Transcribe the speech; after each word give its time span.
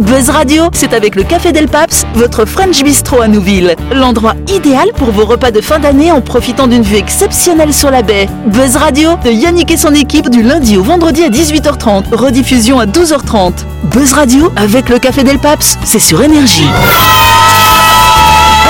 Buzz 0.00 0.30
Radio, 0.30 0.70
c'est 0.72 0.94
avec 0.94 1.14
le 1.14 1.24
Café 1.24 1.52
Del 1.52 1.68
Paps, 1.68 2.06
votre 2.14 2.46
French 2.46 2.82
Bistro 2.82 3.20
à 3.20 3.28
Nouville. 3.28 3.76
L'endroit 3.92 4.34
idéal 4.48 4.88
pour 4.96 5.10
vos 5.10 5.26
repas 5.26 5.50
de 5.50 5.60
fin 5.60 5.78
d'année 5.78 6.10
en 6.10 6.22
profitant 6.22 6.66
d'une 6.66 6.82
vue 6.82 6.96
exceptionnelle 6.96 7.74
sur 7.74 7.90
la 7.90 8.00
baie. 8.00 8.26
Buzz 8.46 8.76
Radio, 8.76 9.10
de 9.22 9.30
Yannick 9.30 9.70
et 9.70 9.76
son 9.76 9.94
équipe 9.94 10.30
du 10.30 10.42
lundi 10.42 10.78
au 10.78 10.82
vendredi 10.82 11.22
à 11.22 11.28
18h30, 11.28 12.14
rediffusion 12.14 12.80
à 12.80 12.86
12h30. 12.86 13.52
Buzz 13.92 14.14
Radio, 14.14 14.50
avec 14.56 14.88
le 14.88 14.98
Café 14.98 15.22
Del 15.22 15.38
Paps, 15.38 15.76
c'est 15.84 15.98
sur 15.98 16.22
Énergie. 16.22 16.68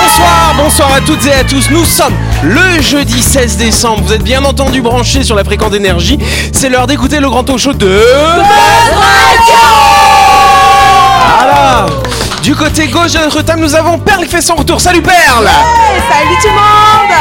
Bonsoir, 0.03 0.53
bonsoir 0.57 0.93
à 0.93 0.99
toutes 0.99 1.25
et 1.27 1.33
à 1.33 1.45
tous. 1.45 1.69
Nous 1.71 1.85
sommes 1.85 2.13
le 2.43 2.81
jeudi 2.81 3.21
16 3.21 3.55
décembre. 3.55 4.03
Vous 4.05 4.13
êtes 4.13 4.23
bien 4.23 4.43
entendu 4.43 4.81
branchés 4.81 5.23
sur 5.23 5.37
la 5.37 5.45
fréquence 5.45 5.71
d'énergie. 5.71 6.19
C'est 6.51 6.67
l'heure 6.67 6.87
d'écouter 6.87 7.21
le 7.21 7.29
grand 7.29 7.45
talk 7.45 7.57
show 7.57 7.71
de 7.71 7.87
Voilà. 8.35 10.00
Du 12.43 12.55
côté 12.55 12.87
gauche 12.87 13.11
de 13.13 13.19
notre 13.19 13.41
table, 13.43 13.61
nous 13.61 13.75
avons 13.75 13.97
Perle 13.99 14.23
qui 14.25 14.31
fait 14.31 14.41
son 14.41 14.55
retour. 14.55 14.81
Salut 14.81 15.01
Perle 15.01 15.47
Salut 15.47 16.35
tout 16.41 16.47
le 16.47 16.53
monde 16.53 17.11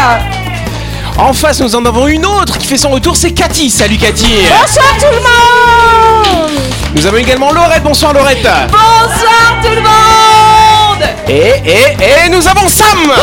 En 1.19 1.33
face, 1.35 1.61
nous 1.61 1.75
en 1.75 1.85
avons 1.85 2.07
une 2.09 2.25
autre 2.25 2.57
qui 2.59 2.67
fait 2.67 2.79
son 2.79 2.89
retour, 2.91 3.17
c'est 3.17 3.33
Cathy. 3.33 3.69
Salut 3.71 3.99
Cathy 3.99 4.39
Bonsoir 4.49 4.87
tout 4.99 5.07
le 5.13 5.21
monde 5.21 6.51
Nous 6.95 7.07
avons 7.07 7.19
également 7.19 7.53
Laurette. 7.53 7.83
Bonsoir 7.83 8.15
Laurette 8.15 8.49
Bonsoir 8.71 9.61
tout 9.63 9.75
le 9.75 9.83
monde 9.83 11.05
Et, 11.29 11.53
et, 11.67 11.97
et 12.27 12.31
nous 12.31 12.49
avons 12.49 12.67
Sam 12.69 12.87
À 13.11 13.15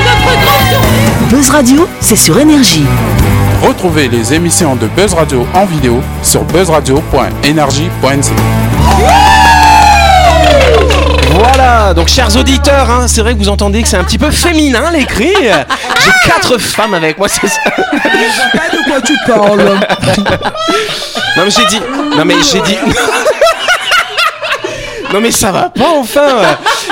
notre 0.00 0.40
grande 0.40 0.68
surprise 0.70 1.28
Buzz 1.30 1.50
Radio, 1.50 1.86
c'est 2.00 2.16
sur 2.16 2.38
Énergie. 2.38 2.86
Retrouvez 3.62 4.08
les 4.08 4.32
émissions 4.32 4.74
de 4.76 4.86
Buzz 4.86 5.12
Radio 5.12 5.46
en 5.52 5.66
vidéo 5.66 6.00
sur 6.22 6.42
buzzradio.energie.nc. 6.44 8.32
Voilà, 11.48 11.94
donc 11.94 12.08
chers 12.08 12.36
auditeurs, 12.36 12.90
hein, 12.90 13.08
c'est 13.08 13.22
vrai 13.22 13.32
que 13.32 13.38
vous 13.38 13.48
entendez 13.48 13.82
que 13.82 13.88
c'est 13.88 13.96
un 13.96 14.04
petit 14.04 14.18
peu 14.18 14.30
féminin 14.30 14.90
les 14.90 15.06
cris. 15.06 15.32
J'ai 15.34 16.28
quatre 16.30 16.58
femmes 16.58 16.92
avec 16.94 17.16
moi, 17.16 17.26
c'est 17.28 17.46
ça. 17.46 17.60
De 17.64 18.90
quoi 18.90 19.00
tu 19.00 19.14
parles 19.26 19.78
Non 21.36 21.44
mais 21.44 21.50
j'ai 21.50 21.64
dit, 21.66 21.80
non 22.16 22.24
mais 22.24 22.34
j'ai 22.52 22.60
dit. 22.60 22.76
Non 25.12 25.20
mais 25.22 25.30
ça 25.30 25.50
va 25.50 25.70
pas 25.70 25.88
enfin 25.98 26.42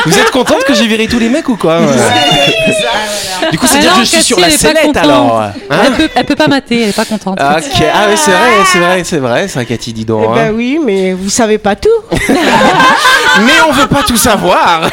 Vous 0.07 0.19
êtes 0.19 0.31
contente 0.31 0.65
que 0.65 0.73
j'ai 0.73 0.87
viré 0.87 1.07
tous 1.07 1.19
les 1.19 1.29
mecs 1.29 1.51
ou 1.51 1.57
quoi 1.57 1.81
Du 3.51 3.59
coup 3.59 3.67
c'est 3.67 3.79
dire 3.79 3.95
que 3.95 4.01
je 4.01 4.05
suis 4.05 4.23
sur 4.23 4.41
la 4.41 4.51
sellette 4.51 4.97
alors 4.97 5.41
Hein 5.71 5.83
elle, 5.87 5.93
peut, 5.93 6.09
elle 6.15 6.25
peut 6.25 6.37
pas 6.37 6.49
mater, 6.49 6.83
elle 6.83 6.89
est 6.91 6.97
pas 6.97 7.05
contente. 7.05 7.39
Ok, 7.41 7.83
ah 7.93 8.07
oui 8.09 8.17
c'est 8.17 8.31
vrai, 8.31 8.51
c'est 8.73 8.79
vrai, 8.79 9.05
c'est 9.05 9.19
vrai, 9.19 9.49
c'est 9.49 9.55
vrai 9.55 9.67
Cathy, 9.67 9.93
dis 9.93 10.05
donc. 10.05 10.23
Eh 10.25 10.29
hein. 10.29 10.35
ben 10.35 10.55
oui, 10.55 10.79
mais 10.85 11.13
vous 11.13 11.31
savez 11.31 11.59
pas 11.59 11.77
tout. 11.77 11.89
Mais 13.41 13.53
on 13.69 13.73
veut 13.73 13.87
pas 13.87 14.03
tout 14.03 14.17
savoir. 14.17 14.91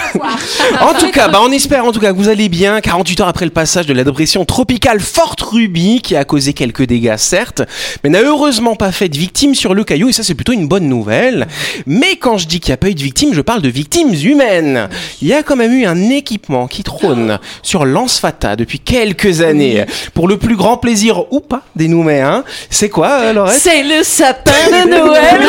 en 0.81 0.93
tout 0.93 1.11
cas, 1.11 1.29
bah 1.29 1.39
on 1.41 1.51
espère 1.51 1.85
en 1.85 1.93
tout 1.93 2.01
cas 2.01 2.11
que 2.11 2.17
vous 2.17 2.27
allez 2.27 2.49
bien. 2.49 2.81
48 2.81 3.21
heures 3.21 3.27
après 3.29 3.45
le 3.45 3.51
passage 3.51 3.85
de 3.85 3.93
la 3.93 4.03
dépression 4.03 4.43
tropicale 4.43 4.99
Forte 4.99 5.41
Ruby, 5.41 6.01
qui 6.01 6.17
a 6.17 6.25
causé 6.25 6.53
quelques 6.53 6.83
dégâts 6.83 7.15
certes, 7.15 7.61
mais 8.03 8.09
n'a 8.09 8.21
heureusement 8.21 8.75
pas 8.75 8.91
fait 8.91 9.07
de 9.07 9.17
victimes 9.17 9.55
sur 9.55 9.73
le 9.73 9.85
caillou, 9.85 10.09
et 10.09 10.13
ça 10.13 10.23
c'est 10.23 10.35
plutôt 10.35 10.51
une 10.51 10.67
bonne 10.67 10.89
nouvelle. 10.89 11.47
Mais 11.85 12.17
quand 12.17 12.37
je 12.37 12.47
dis 12.47 12.59
qu'il 12.59 12.71
n'y 12.71 12.73
a 12.73 12.77
pas 12.77 12.89
eu 12.89 12.95
de 12.95 13.01
victimes, 13.01 13.33
je 13.33 13.41
parle 13.41 13.61
de 13.61 13.69
victimes 13.69 14.13
humaines. 14.13 14.89
Il 15.21 15.29
y 15.29 15.33
a 15.33 15.41
quand 15.43 15.55
même 15.55 15.71
eu 15.71 15.85
un 15.85 16.09
équipement 16.09 16.67
qui 16.67 16.83
trône 16.83 17.39
sur 17.61 17.85
Fata 18.19 18.55
depuis 18.55 18.79
quelques 18.79 19.41
années, 19.41 19.85
pour 20.13 20.27
le 20.27 20.37
plus 20.37 20.55
grand 20.55 20.77
plaisir 20.77 21.31
ou 21.31 21.39
pas 21.39 21.61
des 21.75 21.87
Nouméens. 21.87 22.43
C'est 22.69 22.89
quoi, 22.89 23.09
euh, 23.21 23.33
Laurette 23.33 23.59
C'est 23.59 23.83
le 23.83 24.03
sapin 24.03 24.51
de 24.71 24.89
Noël 24.89 25.41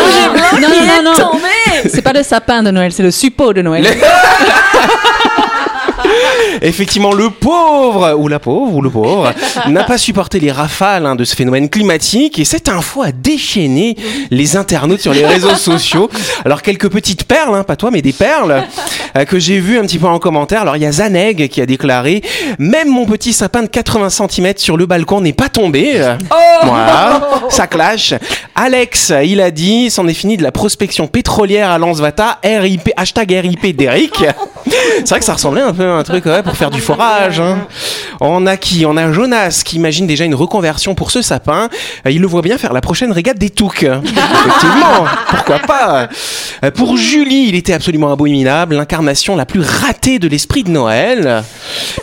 non, 0.60 0.68
non, 0.68 1.02
non, 1.02 1.18
non. 1.18 1.40
C'est 1.90 2.02
pas 2.02 2.12
le 2.12 2.22
sapin 2.22 2.62
de 2.62 2.70
Noël, 2.70 2.92
c'est 2.92 3.02
le 3.02 3.10
suppôt 3.10 3.52
de 3.52 3.62
Noël. 3.62 3.86
Effectivement, 6.62 7.12
le 7.12 7.30
pauvre, 7.30 8.14
ou 8.18 8.28
la 8.28 8.38
pauvre, 8.38 8.74
ou 8.74 8.82
le 8.82 8.90
pauvre, 8.90 9.32
n'a 9.68 9.84
pas 9.84 9.98
supporté 9.98 10.40
les 10.40 10.52
rafales 10.52 11.06
hein, 11.06 11.16
de 11.16 11.24
ce 11.24 11.34
phénomène 11.34 11.68
climatique 11.68 12.38
et 12.38 12.44
cette 12.44 12.68
info 12.68 13.02
a 13.02 13.12
déchaîné 13.12 13.96
les 14.30 14.56
internautes 14.56 15.00
sur 15.00 15.12
les 15.12 15.26
réseaux 15.26 15.54
sociaux. 15.56 16.08
Alors, 16.44 16.62
quelques 16.62 16.88
petites 16.88 17.24
perles, 17.24 17.54
hein, 17.54 17.64
pas 17.64 17.76
toi, 17.76 17.90
mais 17.90 18.02
des 18.02 18.12
perles, 18.12 18.64
euh, 19.16 19.24
que 19.24 19.38
j'ai 19.38 19.58
vues 19.58 19.78
un 19.78 19.82
petit 19.82 19.98
peu 19.98 20.06
en 20.06 20.18
commentaire. 20.18 20.62
Alors, 20.62 20.76
il 20.76 20.82
y 20.82 20.86
a 20.86 20.92
Zaneg 20.92 21.48
qui 21.48 21.60
a 21.60 21.66
déclaré 21.66 22.22
Même 22.58 22.88
mon 22.88 23.06
petit 23.06 23.32
sapin 23.32 23.62
de 23.62 23.68
80 23.68 24.10
cm 24.10 24.54
sur 24.56 24.76
le 24.76 24.86
balcon 24.86 25.20
n'est 25.20 25.32
pas 25.32 25.48
tombé. 25.48 26.00
Voilà, 26.62 27.28
ça 27.48 27.66
clash. 27.66 28.14
Alex, 28.54 29.12
il 29.24 29.40
a 29.40 29.50
dit 29.50 29.90
C'en 29.90 30.06
est 30.08 30.14
fini 30.14 30.36
de 30.36 30.42
la 30.42 30.52
prospection 30.52 31.06
pétrolière 31.06 31.70
à 31.70 31.78
Lansvata, 31.78 32.38
RIP, 32.44 32.90
hashtag 32.96 33.32
RIP 33.42 33.76
d'Eric. 33.76 34.24
C'est 34.66 35.08
vrai 35.08 35.18
que 35.18 35.24
ça 35.24 35.34
ressemblait 35.34 35.62
un 35.62 35.72
peu 35.72 35.84
à 35.84 35.94
un 35.94 36.03
truc 36.04 36.24
ouais, 36.26 36.42
pour 36.42 36.56
faire 36.56 36.70
du 36.70 36.80
forage. 36.80 37.40
hein. 37.40 37.66
On 38.20 38.46
a 38.46 38.56
qui? 38.56 38.86
On 38.86 38.96
a 38.96 39.12
Jonas 39.12 39.62
qui 39.64 39.76
imagine 39.76 40.06
déjà 40.06 40.24
une 40.24 40.34
reconversion 40.36 40.94
pour 40.94 41.10
ce 41.10 41.20
sapin. 41.22 41.68
Euh, 42.06 42.10
Il 42.10 42.20
le 42.20 42.26
voit 42.28 42.42
bien 42.42 42.56
faire 42.58 42.72
la 42.72 42.80
prochaine 42.80 43.10
régate 43.12 43.38
des 43.38 43.50
touques. 43.50 43.82
Effectivement, 43.84 45.04
pourquoi 45.28 45.58
pas? 45.60 46.08
Euh, 46.62 46.70
Pour 46.70 46.96
Julie, 46.96 47.46
il 47.48 47.54
était 47.56 47.72
absolument 47.72 48.12
abominable, 48.12 48.76
l'incarnation 48.76 49.34
la 49.36 49.46
plus 49.46 49.60
ratée 49.60 50.18
de 50.18 50.28
l'esprit 50.28 50.62
de 50.62 50.70
Noël. 50.70 51.42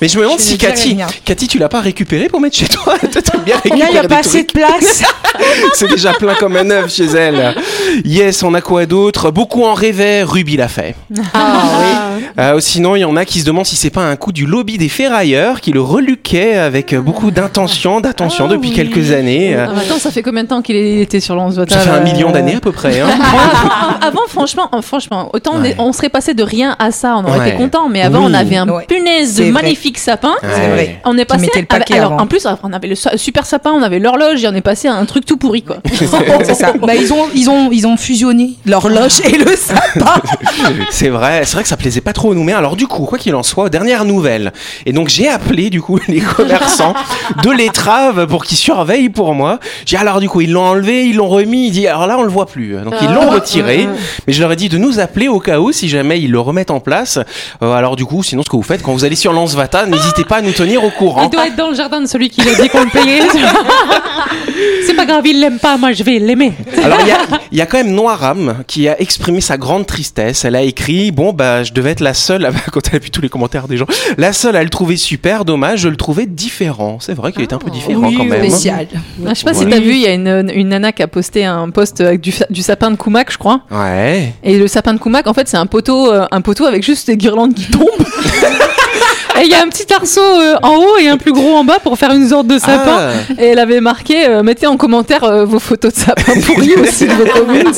Mais 0.01 0.07
je 0.09 0.17
me 0.17 0.23
demande 0.23 0.39
Je 0.39 0.43
si 0.43 0.57
Cathy. 0.57 0.97
Cathy, 1.23 1.47
tu 1.47 1.57
l'as 1.57 1.69
pas 1.69 1.81
récupéré 1.81 2.27
pour 2.27 2.41
mettre 2.41 2.57
chez 2.57 2.67
toi? 2.67 2.95
Bien 3.45 3.55
Là, 3.55 3.85
il 3.89 3.91
n'y 3.93 3.97
a 3.97 4.07
pas 4.07 4.17
assez 4.19 4.43
de 4.43 4.51
place. 4.51 5.03
C'est 5.73 5.87
déjà 5.89 6.13
plein 6.13 6.35
comme 6.35 6.55
un 6.57 6.69
œuf 6.69 6.93
chez 6.93 7.05
elle. 7.05 7.55
Yes, 8.05 8.43
on 8.43 8.53
a 8.53 8.61
quoi 8.61 8.85
d'autre? 8.85 9.31
Beaucoup 9.31 9.63
en 9.63 9.73
rêvaient, 9.73 10.23
Ruby 10.23 10.57
l'a 10.57 10.67
fait. 10.67 10.95
Ah 11.33 12.09
Euh, 12.39 12.59
sinon, 12.59 12.95
il 12.95 12.99
y 12.99 13.05
en 13.05 13.15
a 13.15 13.25
qui 13.25 13.39
se 13.39 13.45
demandent 13.45 13.65
si 13.65 13.75
c'est 13.75 13.89
pas 13.91 14.01
un 14.01 14.15
coup 14.15 14.31
du 14.31 14.45
lobby 14.45 14.77
des 14.77 14.89
ferrailleurs 14.89 15.61
qui 15.61 15.71
le 15.71 15.81
reluquait 15.81 16.55
avec 16.57 16.93
euh, 16.93 17.01
beaucoup 17.01 17.29
d'intention, 17.31 18.01
d'attention 18.01 18.45
Ah 18.49 18.53
depuis 18.53 18.71
quelques 18.71 19.11
années. 19.11 19.55
Euh, 19.55 19.67
Ah, 19.69 19.79
attends, 19.79 19.99
ça 19.99 20.09
fait 20.11 20.21
combien 20.23 20.43
de 20.43 20.47
temps 20.49 20.61
qu'il 20.61 20.75
était 20.75 21.19
sur 21.19 21.35
Lansvata 21.35 21.75
Ça 21.75 21.81
fait 21.81 21.89
un 21.89 21.97
là 21.97 22.11
million 22.11 22.31
d'années 22.31 22.55
à 22.55 22.59
peu 22.59 22.71
près. 22.71 22.99
Hein. 22.99 23.07
Ah, 23.33 24.07
Avant, 24.07 24.21
franchement, 24.27 24.69
euh, 24.73 24.81
franchement, 24.81 25.29
autant 25.33 25.51
on 25.55 25.63
est- 25.63 25.69
Ouais. 25.69 25.75
on, 25.77 25.93
serait 25.93 26.09
passé 26.09 26.33
de 26.33 26.43
rien 26.43 26.75
à 26.79 26.91
ça, 26.91 27.15
on 27.17 27.23
aurait 27.27 27.39
Ouais. 27.39 27.47
été 27.49 27.57
content. 27.57 27.87
Mais 27.89 28.01
avant, 28.01 28.19
Oui. 28.19 28.25
on 28.29 28.33
avait 28.33 28.57
un 28.57 28.67
Ouais. 28.67 28.85
punaise 28.87 29.35
de 29.35 29.43
vrai. 29.43 29.51
magnifique 29.51 29.97
sapin. 29.97 30.33
C'est 30.41 30.47
vrai. 30.69 31.01
On 31.05 31.17
est 31.17 31.25
passé. 31.25 31.49
le 31.53 31.61
à- 31.61 31.65
paquet 31.65 31.97
alors, 31.99 32.13
avant. 32.13 32.23
en 32.23 32.27
plus, 32.27 32.45
on 32.63 32.73
avait 32.73 32.87
le 32.87 32.95
super 32.95 33.45
sapin, 33.45 33.71
on 33.71 33.81
avait 33.83 33.99
l'horloge 33.99 34.43
et 34.43 34.47
on 34.47 34.53
est 34.55 34.61
passé 34.61 34.87
à 34.87 34.93
un 34.95 35.05
truc 35.05 35.25
tout 35.25 35.37
pourri, 35.37 35.61
quoi. 35.63 35.77
C'est 35.93 36.53
ça. 36.55 36.73
Bah, 36.81 36.95
ils, 36.95 37.11
ont, 37.13 37.25
ils, 37.35 37.49
ont, 37.49 37.69
ils 37.71 37.85
ont 37.87 37.97
fusionné 37.97 38.51
l'horloge 38.65 39.21
et 39.25 39.37
le 39.37 39.55
sapin. 39.55 40.21
C'est 40.89 41.09
vrai, 41.09 41.41
c'est 41.45 41.53
vrai 41.53 41.63
que 41.63 41.69
ça 41.69 41.77
plaisait 41.77 42.01
pas 42.01 42.13
trop 42.13 42.29
aux 42.29 42.35
Nouméens. 42.35 42.57
Alors 42.57 42.75
du 42.75 42.87
coup, 42.87 43.05
quoi 43.05 43.17
qu'il 43.17 43.35
en 43.35 43.43
soit, 43.43 43.69
dernière 43.81 44.05
nouvelle. 44.05 44.53
Et 44.85 44.93
donc 44.93 45.09
j'ai 45.09 45.27
appelé 45.27 45.71
du 45.71 45.81
coup 45.81 45.99
les 46.07 46.19
commerçants 46.19 46.93
de 47.43 47.49
l'étrave 47.49 48.27
pour 48.27 48.45
qu'ils 48.45 48.57
surveillent 48.57 49.09
pour 49.09 49.33
moi. 49.33 49.59
J'ai 49.87 49.97
alors 49.97 50.19
du 50.19 50.29
coup 50.29 50.41
ils 50.41 50.51
l'ont 50.51 50.65
enlevé, 50.65 51.05
ils 51.05 51.15
l'ont 51.15 51.27
remis. 51.27 51.67
Il 51.67 51.71
dit 51.71 51.87
alors 51.87 52.05
là 52.05 52.17
on 52.19 52.21
le 52.21 52.29
voit 52.29 52.45
plus. 52.45 52.75
Donc 52.83 52.93
ils 53.01 53.11
l'ont 53.11 53.31
retiré. 53.31 53.87
Mais 54.27 54.33
je 54.33 54.41
leur 54.41 54.51
ai 54.51 54.55
dit 54.55 54.69
de 54.69 54.77
nous 54.77 54.99
appeler 54.99 55.27
au 55.27 55.39
cas 55.39 55.59
où 55.59 55.71
si 55.71 55.89
jamais 55.89 56.21
ils 56.21 56.29
le 56.31 56.39
remettent 56.39 56.69
en 56.69 56.79
place. 56.79 57.17
Euh, 57.63 57.73
alors 57.73 57.95
du 57.95 58.05
coup, 58.05 58.21
sinon 58.21 58.43
ce 58.43 58.49
que 58.49 58.55
vous 58.55 58.61
faites 58.61 58.83
quand 58.83 58.93
vous 58.93 59.03
allez 59.03 59.15
sur 59.15 59.33
Lansvata, 59.33 59.87
n'hésitez 59.87 60.25
pas 60.25 60.37
à 60.37 60.41
nous 60.41 60.51
tenir 60.51 60.83
au 60.83 60.91
courant. 60.91 61.23
Il 61.23 61.29
doit 61.31 61.47
être 61.47 61.55
dans 61.55 61.69
le 61.69 61.75
jardin 61.75 62.01
de 62.01 62.05
celui 62.05 62.29
qui 62.29 62.41
a 62.47 62.53
dit 62.53 62.69
qu'on 62.69 62.83
le 62.83 62.89
payait. 62.91 63.21
C'est 64.85 64.93
pas 64.93 65.05
grave, 65.05 65.25
il 65.25 65.39
l'aime 65.39 65.57
pas, 65.57 65.77
moi 65.77 65.91
je 65.93 66.03
vais 66.03 66.19
l'aimer. 66.19 66.53
Alors 66.83 66.99
il 67.01 67.07
y 67.07 67.11
a, 67.11 67.17
il 67.51 67.57
y 67.57 67.61
a 67.61 67.65
quand 67.65 67.77
même 67.77 67.93
Noiram 67.93 68.63
qui 68.67 68.87
a 68.87 69.01
exprimé 69.01 69.41
sa 69.41 69.57
grande 69.57 69.87
tristesse. 69.87 70.45
Elle 70.45 70.55
a 70.55 70.61
écrit 70.61 71.11
bon 71.11 71.33
bah 71.33 71.63
je 71.63 71.73
devais 71.73 71.91
être 71.91 72.01
la 72.01 72.13
seule 72.13 72.51
quand 72.71 72.81
elle 72.89 72.97
a 72.97 72.99
vu 72.99 73.09
tous 73.09 73.21
les 73.21 73.29
commentaires 73.29 73.67
des 73.71 73.77
gens, 73.77 73.87
la 74.17 74.33
seule 74.33 74.55
à 74.55 74.63
le 74.63 74.69
trouver 74.69 74.97
super. 74.97 75.45
Dommage, 75.45 75.79
je 75.79 75.89
le 75.89 75.95
trouvais 75.95 76.25
différent. 76.27 76.97
C'est 76.99 77.13
vrai 77.13 77.31
qu'il 77.31 77.41
était 77.41 77.53
un 77.55 77.59
peu 77.59 77.71
différent 77.71 78.07
Oui, 78.07 78.15
quand 78.15 78.25
même. 78.25 78.39
spécial. 78.47 78.87
Ah, 79.25 79.29
je 79.29 79.33
sais 79.39 79.45
pas 79.45 79.53
si 79.53 79.65
t'as 79.65 79.79
vu, 79.79 79.91
il 79.93 80.01
y 80.01 80.07
a 80.07 80.13
une, 80.13 80.51
une 80.53 80.69
nana 80.69 80.91
qui 80.91 81.01
a 81.01 81.07
posté 81.07 81.45
un 81.45 81.69
post 81.71 81.99
avec 82.01 82.21
du, 82.21 82.33
du 82.49 82.61
sapin 82.61 82.91
de 82.91 82.95
Koumak, 82.97 83.31
je 83.31 83.37
crois. 83.37 83.61
Ouais. 83.71 84.33
Et 84.43 84.57
le 84.59 84.67
sapin 84.67 84.93
de 84.93 84.99
Koumak, 84.99 85.25
en 85.27 85.33
fait, 85.33 85.47
c'est 85.47 85.57
un 85.57 85.65
poteau, 85.65 86.11
euh, 86.11 86.25
un 86.31 86.41
poteau 86.41 86.65
avec 86.65 86.83
juste 86.83 87.07
des 87.07 87.17
guirlandes 87.17 87.53
qui 87.53 87.65
tombent. 87.71 87.83
Et 89.39 89.45
il 89.45 89.51
y 89.51 89.53
a 89.55 89.61
un 89.63 89.67
petit 89.69 89.91
arceau 89.93 90.21
euh, 90.21 90.55
en 90.63 90.75
haut 90.75 90.97
et 90.99 91.07
un 91.07 91.17
plus 91.17 91.31
gros 91.31 91.55
en 91.55 91.63
bas 91.63 91.79
pour 91.79 91.97
faire 91.97 92.11
une 92.11 92.27
sorte 92.27 92.47
de 92.47 92.57
sapin. 92.59 92.83
Ah. 92.87 93.11
Et 93.39 93.45
elle 93.47 93.59
avait 93.59 93.81
marqué 93.81 94.27
euh, 94.27 94.43
mettez 94.43 94.67
en 94.67 94.77
commentaire 94.77 95.23
euh, 95.23 95.45
vos 95.45 95.59
photos 95.59 95.93
de 95.93 95.99
sapin 95.99 96.33
pourris 96.45 96.73
aussi 96.81 97.05
de 97.07 97.13
vos 97.13 97.25
communes. 97.25 97.71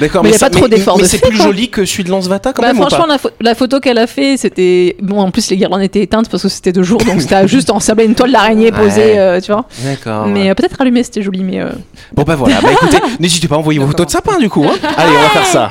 D'accord, 0.00 0.22
Mais 0.22 0.30
il 0.30 0.32
y 0.32 0.34
a 0.34 0.38
ça- 0.38 0.50
pas 0.50 0.56
trop 0.58 0.68
d'efforts 0.68 0.96
Mais 0.96 1.04
de 1.04 1.08
c'est 1.08 1.18
plus 1.18 1.36
quoi. 1.36 1.46
joli 1.46 1.68
que 1.70 1.84
celui 1.84 2.04
de 2.04 2.10
Lansvata 2.10 2.52
quand 2.52 2.62
Bah, 2.62 2.68
même 2.68 2.78
ou 2.78 2.82
franchement, 2.82 3.06
pas 3.06 3.12
la, 3.12 3.18
pho- 3.18 3.30
la 3.40 3.54
photo 3.54 3.80
qu'elle 3.80 3.98
a 3.98 4.06
fait, 4.06 4.36
c'était 4.36 4.96
bon. 5.00 5.20
En 5.20 5.30
plus, 5.30 5.48
les 5.50 5.56
guirlandes 5.56 5.82
étaient 5.82 6.02
éteintes 6.02 6.28
parce 6.28 6.42
que 6.42 6.48
c'était 6.48 6.72
de 6.72 6.82
jour, 6.82 6.98
donc 7.04 7.20
c'était 7.20 7.46
juste 7.48 7.70
ensablé 7.70 8.04
une 8.04 8.14
toile 8.14 8.32
d'araignée 8.32 8.72
posée, 8.72 8.96
Ouais. 9.12 9.18
euh, 9.18 9.40
tu 9.40 9.52
vois. 9.52 9.64
D'accord. 9.84 10.26
Mais 10.26 10.50
euh, 10.50 10.54
peut-être 10.54 10.80
allumé, 10.80 11.02
c'était 11.02 11.22
joli, 11.22 11.42
mais 11.42 11.60
euh, 11.60 11.68
Bon 12.14 12.22
bah 12.24 12.34
voilà, 12.36 12.60
bah 12.60 12.68
écoutez, 12.72 12.98
n'hésitez 13.20 13.48
pas 13.48 13.54
à 13.56 13.58
envoyer 13.58 13.78
vos 13.78 13.86
photos 13.86 14.06
de 14.06 14.10
sapin 14.12 14.38
du 14.38 14.48
coup. 14.48 14.64
Hein. 14.64 14.76
Allez, 14.96 15.12
on 15.16 15.22
va 15.22 15.28
faire 15.28 15.46
ça. 15.46 15.70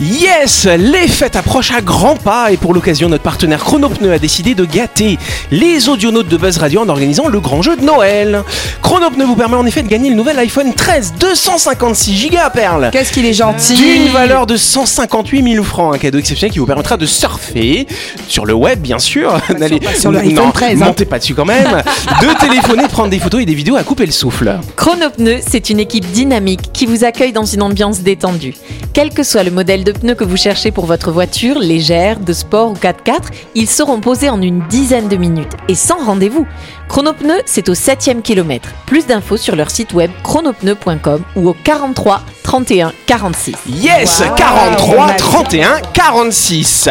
Yes, 0.00 0.64
les 0.66 1.06
fêtes 1.08 1.36
approchent 1.36 1.72
à 1.72 1.82
grands 1.82 2.16
pas 2.16 2.50
et 2.52 2.56
pour 2.56 2.72
l'occasion, 2.72 3.10
notre 3.10 3.22
partenaire 3.22 3.58
Chronopneu 3.60 4.10
a 4.12 4.18
décidé 4.18 4.54
de 4.54 4.64
gâter 4.64 5.18
les 5.50 5.90
audionautes 5.90 6.28
de 6.28 6.38
Buzz 6.38 6.56
Radio 6.56 6.80
en 6.80 6.88
organisant 6.88 7.28
le 7.28 7.38
grand 7.38 7.60
jeu 7.60 7.76
de 7.76 7.82
Noël. 7.84 8.42
Chronopneu 8.80 9.26
vous 9.26 9.36
permet 9.36 9.56
en 9.56 9.66
effet 9.66 9.82
de 9.82 9.88
gagner 9.88 10.08
le 10.08 10.16
nouvel 10.16 10.38
iPhone 10.38 10.72
13 10.72 11.14
256 11.20 12.30
Go 12.30 12.36
à 12.42 12.48
perles. 12.48 12.88
Qu'est-ce 12.92 13.12
qu'il 13.12 13.26
est 13.26 13.34
gentil 13.34 13.74
D'une 13.74 14.08
valeur 14.08 14.46
de 14.46 14.56
158 14.56 15.52
000 15.52 15.62
francs, 15.64 15.94
un 15.94 15.98
cadeau 15.98 16.18
exceptionnel 16.18 16.50
qui 16.52 16.60
vous 16.60 16.66
permettra 16.66 16.96
de 16.96 17.04
surfer 17.04 17.86
sur 18.26 18.46
le 18.46 18.54
web, 18.54 18.80
bien 18.80 18.98
sûr. 18.98 19.38
N'allez- 19.58 19.80
pas 19.80 19.94
sur 19.94 20.10
le 20.12 20.18
iPhone 20.20 20.46
non, 20.46 20.50
13, 20.50 20.80
hein. 20.80 20.86
montez 20.86 21.04
pas 21.04 21.18
dessus 21.18 21.34
quand 21.34 21.44
même. 21.44 21.82
de 22.22 22.40
téléphoner, 22.40 22.84
de 22.84 22.88
prendre 22.88 23.10
des 23.10 23.18
photos 23.18 23.42
et 23.42 23.44
des 23.44 23.54
vidéos 23.54 23.76
à 23.76 23.82
couper 23.82 24.06
le 24.06 24.12
souffle. 24.12 24.58
Chronopneu, 24.76 25.40
c'est 25.46 25.68
une 25.68 25.78
équipe 25.78 26.10
dynamique 26.10 26.72
qui 26.72 26.86
vous 26.86 27.04
accueille 27.04 27.32
dans 27.32 27.44
une 27.44 27.60
ambiance 27.60 28.00
détendue. 28.00 28.54
Quel 28.94 29.10
que 29.10 29.22
soit 29.22 29.42
le 29.42 29.50
modèle 29.50 29.84
de 29.84 29.89
pneu 29.92 30.14
que 30.14 30.24
vous 30.24 30.36
cherchez 30.36 30.70
pour 30.70 30.86
votre 30.86 31.10
voiture, 31.10 31.58
légère, 31.58 32.20
de 32.20 32.32
sport 32.32 32.72
ou 32.72 32.74
4x4, 32.74 33.28
ils 33.54 33.68
seront 33.68 34.00
posés 34.00 34.30
en 34.30 34.40
une 34.42 34.66
dizaine 34.68 35.08
de 35.08 35.16
minutes 35.16 35.52
et 35.68 35.74
sans 35.74 36.04
rendez-vous. 36.04 36.46
Chronopneu, 36.88 37.40
c'est 37.46 37.68
au 37.68 37.74
7e 37.74 38.22
kilomètre. 38.22 38.68
Plus 38.86 39.06
d'infos 39.06 39.36
sur 39.36 39.56
leur 39.56 39.70
site 39.70 39.92
web 39.92 40.10
chronopneu.com 40.22 41.22
ou 41.36 41.48
au 41.48 41.56
43 41.64 42.22
31 42.42 42.92
46. 43.06 43.56
Yes 43.68 44.22
43 44.36 45.12
31 45.14 45.80
46 45.92 46.88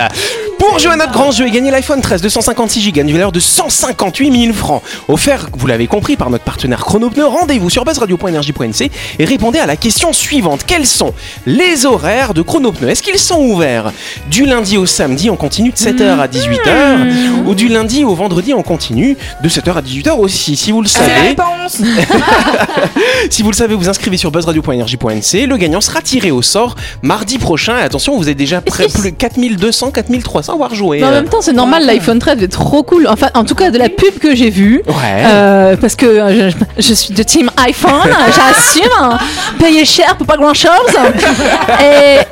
pour 0.59 0.77
jouer 0.77 0.91
à 0.91 0.95
notre 0.97 1.13
grand 1.13 1.31
jeu 1.31 1.47
et 1.47 1.51
gagner 1.51 1.71
l'iPhone 1.71 2.01
13 2.01 2.21
256 2.21 2.91
Go 2.91 3.01
d'une 3.01 3.13
valeur 3.13 3.31
de 3.31 3.39
158 3.39 4.43
000 4.45 4.53
francs, 4.53 4.83
offert, 5.07 5.49
vous 5.53 5.65
l'avez 5.67 5.87
compris, 5.87 6.17
par 6.17 6.29
notre 6.29 6.43
partenaire 6.43 6.83
Chronopneu, 6.85 7.25
rendez-vous 7.25 7.69
sur 7.69 7.85
buzzradio.energie.nc 7.85 8.91
et 9.19 9.25
répondez 9.25 9.59
à 9.59 9.65
la 9.65 9.77
question 9.77 10.11
suivante. 10.11 10.65
Quels 10.67 10.85
sont 10.85 11.13
les 11.45 11.85
horaires 11.85 12.33
de 12.33 12.41
Chronopneu? 12.41 12.89
Est-ce 12.89 13.01
qu'ils 13.01 13.17
sont 13.17 13.39
ouverts? 13.39 13.93
Du 14.29 14.45
lundi 14.45 14.77
au 14.77 14.85
samedi 14.85 15.29
en 15.29 15.37
continu 15.37 15.71
de 15.71 15.77
7h 15.77 16.19
à 16.19 16.27
18h 16.27 17.45
ou 17.45 17.55
du 17.55 17.69
lundi 17.69 18.03
au 18.03 18.13
vendredi 18.13 18.53
en 18.53 18.61
continu 18.61 19.17
de 19.41 19.49
7h 19.49 19.73
à 19.73 19.81
18h 19.81 20.11
aussi. 20.11 20.57
Si 20.57 20.71
vous 20.71 20.81
le 20.81 20.87
savez, 20.87 21.35
si 23.29 23.43
vous 23.43 23.51
le 23.51 23.55
savez, 23.55 23.75
vous 23.75 23.87
inscrivez 23.87 24.17
sur 24.17 24.31
buzzradio.energie.nc. 24.31 25.45
Le 25.45 25.57
gagnant 25.57 25.81
sera 25.81 26.01
tiré 26.01 26.31
au 26.31 26.41
sort 26.41 26.75
mardi 27.01 27.37
prochain. 27.37 27.77
Et 27.77 27.81
attention, 27.81 28.17
vous 28.17 28.27
êtes 28.27 28.37
déjà 28.37 28.61
près 28.61 28.87
plus 28.87 29.13
4200, 29.13 29.91
4300 29.91 30.48
à 30.51 30.53
avoir 30.55 30.73
joué. 30.75 30.99
Mais 30.99 31.05
en 31.07 31.11
même 31.11 31.27
temps, 31.27 31.41
c'est 31.41 31.53
normal, 31.53 31.85
l'iPhone 31.85 32.19
13 32.19 32.41
est 32.43 32.47
trop 32.47 32.83
cool. 32.83 33.07
Enfin, 33.07 33.29
en 33.33 33.43
tout 33.43 33.55
cas, 33.55 33.71
de 33.71 33.77
la 33.77 33.89
pub 33.89 34.19
que 34.19 34.35
j'ai 34.35 34.49
vue. 34.49 34.81
Ouais. 34.87 34.93
Euh, 35.25 35.75
parce 35.79 35.95
que 35.95 36.05
euh, 36.05 36.49
je, 36.49 36.55
je 36.81 36.93
suis 36.93 37.13
de 37.13 37.23
team 37.23 37.49
iPhone, 37.57 37.91
j'assume, 38.27 38.91
hein. 38.99 39.17
payer 39.59 39.85
cher 39.85 40.15
pour 40.17 40.25
pas 40.27 40.37
grand 40.37 40.53
chose. 40.53 40.69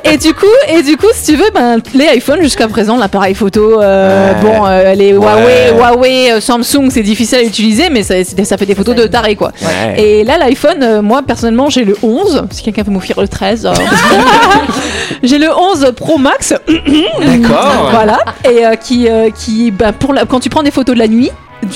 et, 0.04 0.12
et 0.12 0.16
du 0.16 0.34
coup, 0.34 0.46
et 0.68 0.82
du 0.82 0.96
coup, 0.96 1.06
si 1.14 1.32
tu 1.32 1.38
veux, 1.38 1.50
ben, 1.54 1.78
les 1.94 2.16
iPhones 2.16 2.40
jusqu'à 2.42 2.68
présent, 2.68 2.96
l'appareil 2.96 3.34
photo, 3.34 3.80
euh, 3.80 4.08
Ouais. 4.18 4.34
bon, 4.42 4.66
euh, 4.66 4.94
les 4.94 5.10
Huawei. 5.10 5.72
Huawei, 5.76 6.32
euh, 6.32 6.40
Samsung, 6.40 6.88
c'est 6.90 7.02
difficile 7.02 7.38
à 7.38 7.42
utiliser, 7.42 7.88
mais 7.90 8.02
ça, 8.02 8.14
fait 8.56 8.66
des 8.66 8.74
photos 8.74 8.94
de 8.94 9.06
taré 9.06 9.36
quoi. 9.36 9.52
Ouais. 9.62 10.00
Et 10.00 10.24
là, 10.24 10.38
l'iPhone, 10.38 10.82
euh, 10.82 11.02
moi 11.02 11.22
personnellement, 11.26 11.68
j'ai 11.70 11.84
le 11.84 11.96
11. 12.02 12.44
Si 12.50 12.62
quelqu'un 12.62 12.82
veut 12.82 12.92
m'offrir 12.92 13.20
le 13.20 13.28
13, 13.28 13.66
euh, 13.66 13.70
j'ai 15.22 15.38
le 15.38 15.48
11 15.50 15.92
Pro 15.96 16.18
Max. 16.18 16.54
D'accord. 16.68 17.88
Voilà, 17.92 18.07
et 18.44 18.66
euh, 18.66 18.74
qui, 18.74 19.08
euh, 19.08 19.30
qui 19.30 19.70
bah, 19.70 19.92
pour 19.92 20.12
la, 20.12 20.24
quand 20.24 20.40
tu 20.40 20.48
prends 20.48 20.62
des 20.62 20.70
photos 20.70 20.94
de 20.94 21.00
la 21.00 21.08
nuit, 21.08 21.30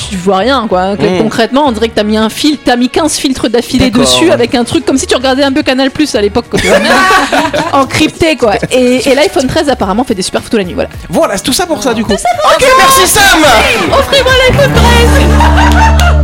tu 0.08 0.16
vois 0.16 0.38
rien 0.38 0.66
quoi. 0.68 0.94
Mm. 0.94 1.18
Concrètement, 1.18 1.64
on 1.66 1.72
dirait 1.72 1.88
que 1.88 1.94
t'as 1.94 2.04
mis 2.04 2.16
un 2.16 2.28
fil, 2.28 2.58
t'as 2.58 2.76
mis 2.76 2.88
15 2.88 3.16
filtres 3.16 3.48
d'affilée 3.48 3.90
dessus 3.90 4.30
avec 4.30 4.54
un 4.54 4.64
truc 4.64 4.84
comme 4.84 4.98
si 4.98 5.06
tu 5.06 5.14
regardais 5.14 5.42
un 5.42 5.52
peu 5.52 5.62
Canal 5.62 5.90
Plus 5.90 6.14
à 6.14 6.20
l'époque, 6.20 6.46
encrypté 7.72 8.36
quoi. 8.36 8.54
Et, 8.70 9.08
et 9.08 9.14
l'iPhone 9.14 9.46
13 9.46 9.68
apparemment 9.68 10.04
fait 10.04 10.14
des 10.14 10.22
super 10.22 10.42
photos 10.42 10.58
la 10.58 10.64
nuit, 10.64 10.74
voilà. 10.74 10.90
Voilà, 11.08 11.36
c'est 11.36 11.44
tout 11.44 11.52
ça 11.52 11.66
pour 11.66 11.82
ça 11.82 11.94
du 11.94 12.04
coup. 12.04 12.12
Ok, 12.12 12.66
merci 12.78 13.06
Sam 13.06 13.22
Offrez-moi 13.92 14.32
l'iPhone 14.48 14.72
13 14.72 16.21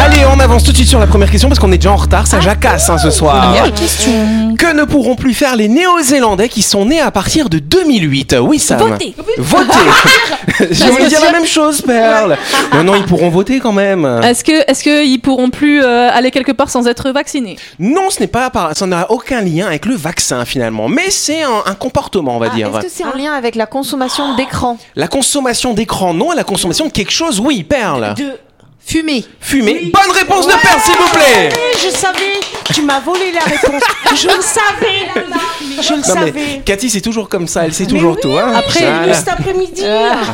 Allez, 0.00 0.24
on 0.32 0.38
avance 0.38 0.62
tout 0.62 0.70
de 0.70 0.76
suite 0.76 0.88
sur 0.88 1.00
la 1.00 1.06
première 1.06 1.30
question 1.30 1.48
parce 1.48 1.58
qu'on 1.58 1.72
est 1.72 1.76
déjà 1.78 1.90
en 1.92 1.96
retard, 1.96 2.26
ça 2.26 2.40
jacasse 2.40 2.88
hein, 2.88 2.98
ce 2.98 3.10
soir. 3.10 3.42
Première 3.52 3.74
question. 3.74 4.54
Que 4.56 4.72
ne 4.72 4.84
pourront 4.84 5.16
plus 5.16 5.34
faire 5.34 5.56
les 5.56 5.68
Néo-Zélandais 5.68 6.48
qui 6.48 6.62
sont 6.62 6.86
nés 6.86 7.00
à 7.00 7.10
partir 7.10 7.48
de 7.48 7.58
2008 7.58 8.36
Oui, 8.40 8.58
Sam. 8.58 8.78
Votez. 8.78 9.14
Voter 9.38 9.78
Je 10.70 10.84
voulais 10.90 11.06
dire 11.08 11.20
la 11.22 11.32
même 11.32 11.46
chose, 11.46 11.82
Perle. 11.82 12.36
Non, 12.74 12.84
non, 12.84 12.94
ils 12.94 13.04
pourront 13.04 13.28
voter 13.28 13.58
quand 13.58 13.72
même. 13.72 14.04
Est-ce 14.22 14.44
que 14.44 14.70
est-ce 14.70 14.82
qu'ils 14.84 15.20
pourront 15.20 15.50
plus 15.50 15.82
euh, 15.82 16.10
aller 16.12 16.30
quelque 16.30 16.52
part 16.52 16.70
sans 16.70 16.86
être 16.86 17.10
vaccinés? 17.10 17.56
Non, 17.80 18.10
ce 18.10 18.20
n'est 18.20 18.26
pas, 18.28 18.50
par- 18.50 18.76
ça 18.76 18.86
n'a 18.86 19.10
aucun 19.10 19.40
lien 19.40 19.66
avec 19.66 19.84
le 19.84 19.96
vaccin 19.96 20.44
finalement, 20.44 20.88
mais 20.88 21.10
c'est 21.10 21.42
un, 21.42 21.62
un 21.66 21.74
comportement, 21.74 22.36
on 22.36 22.40
va 22.40 22.50
dire. 22.50 22.68
Est-ce 22.68 22.86
que 22.86 22.92
c'est 22.92 23.04
en 23.04 23.16
lien 23.16 23.32
avec 23.32 23.56
la 23.56 23.66
consommation 23.66 24.36
d'écran 24.36 24.78
La 24.96 25.08
consommation 25.08 25.74
d'écran, 25.74 26.14
non, 26.14 26.30
la 26.32 26.44
consommation 26.44 26.86
de 26.86 26.92
quelque 26.92 27.12
chose, 27.12 27.40
oui, 27.40 27.64
Perle. 27.64 28.14
De 28.16 28.32
fumer. 28.88 29.24
Fumer, 29.40 29.90
bonne 29.92 30.16
réponse 30.16 30.46
de 30.46 30.52
Perle, 30.52 30.80
s'il 30.82 30.94
vous 30.94 31.08
plaît. 31.12 31.48
Je 31.82 31.90
savais, 31.90 32.40
tu 32.74 32.82
m'as 32.82 33.00
volé 33.00 33.32
la 33.32 33.40
réponse. 33.40 33.82
Je 34.14 34.26
le 34.28 34.42
savais, 34.42 35.22
je 35.82 35.90
le 35.92 35.98
Non 35.98 36.02
savais. 36.02 36.62
Cathy, 36.64 36.88
c'est 36.90 37.00
toujours 37.02 37.28
comme 37.28 37.46
ça, 37.46 37.64
elle 37.66 37.74
sait 37.74 37.86
toujours 37.86 38.18
tout. 38.18 38.32
Hein 38.38 38.52
Après, 38.54 38.80
Voilà. 38.80 39.14
Cet 39.14 39.28
après-midi. 39.28 39.82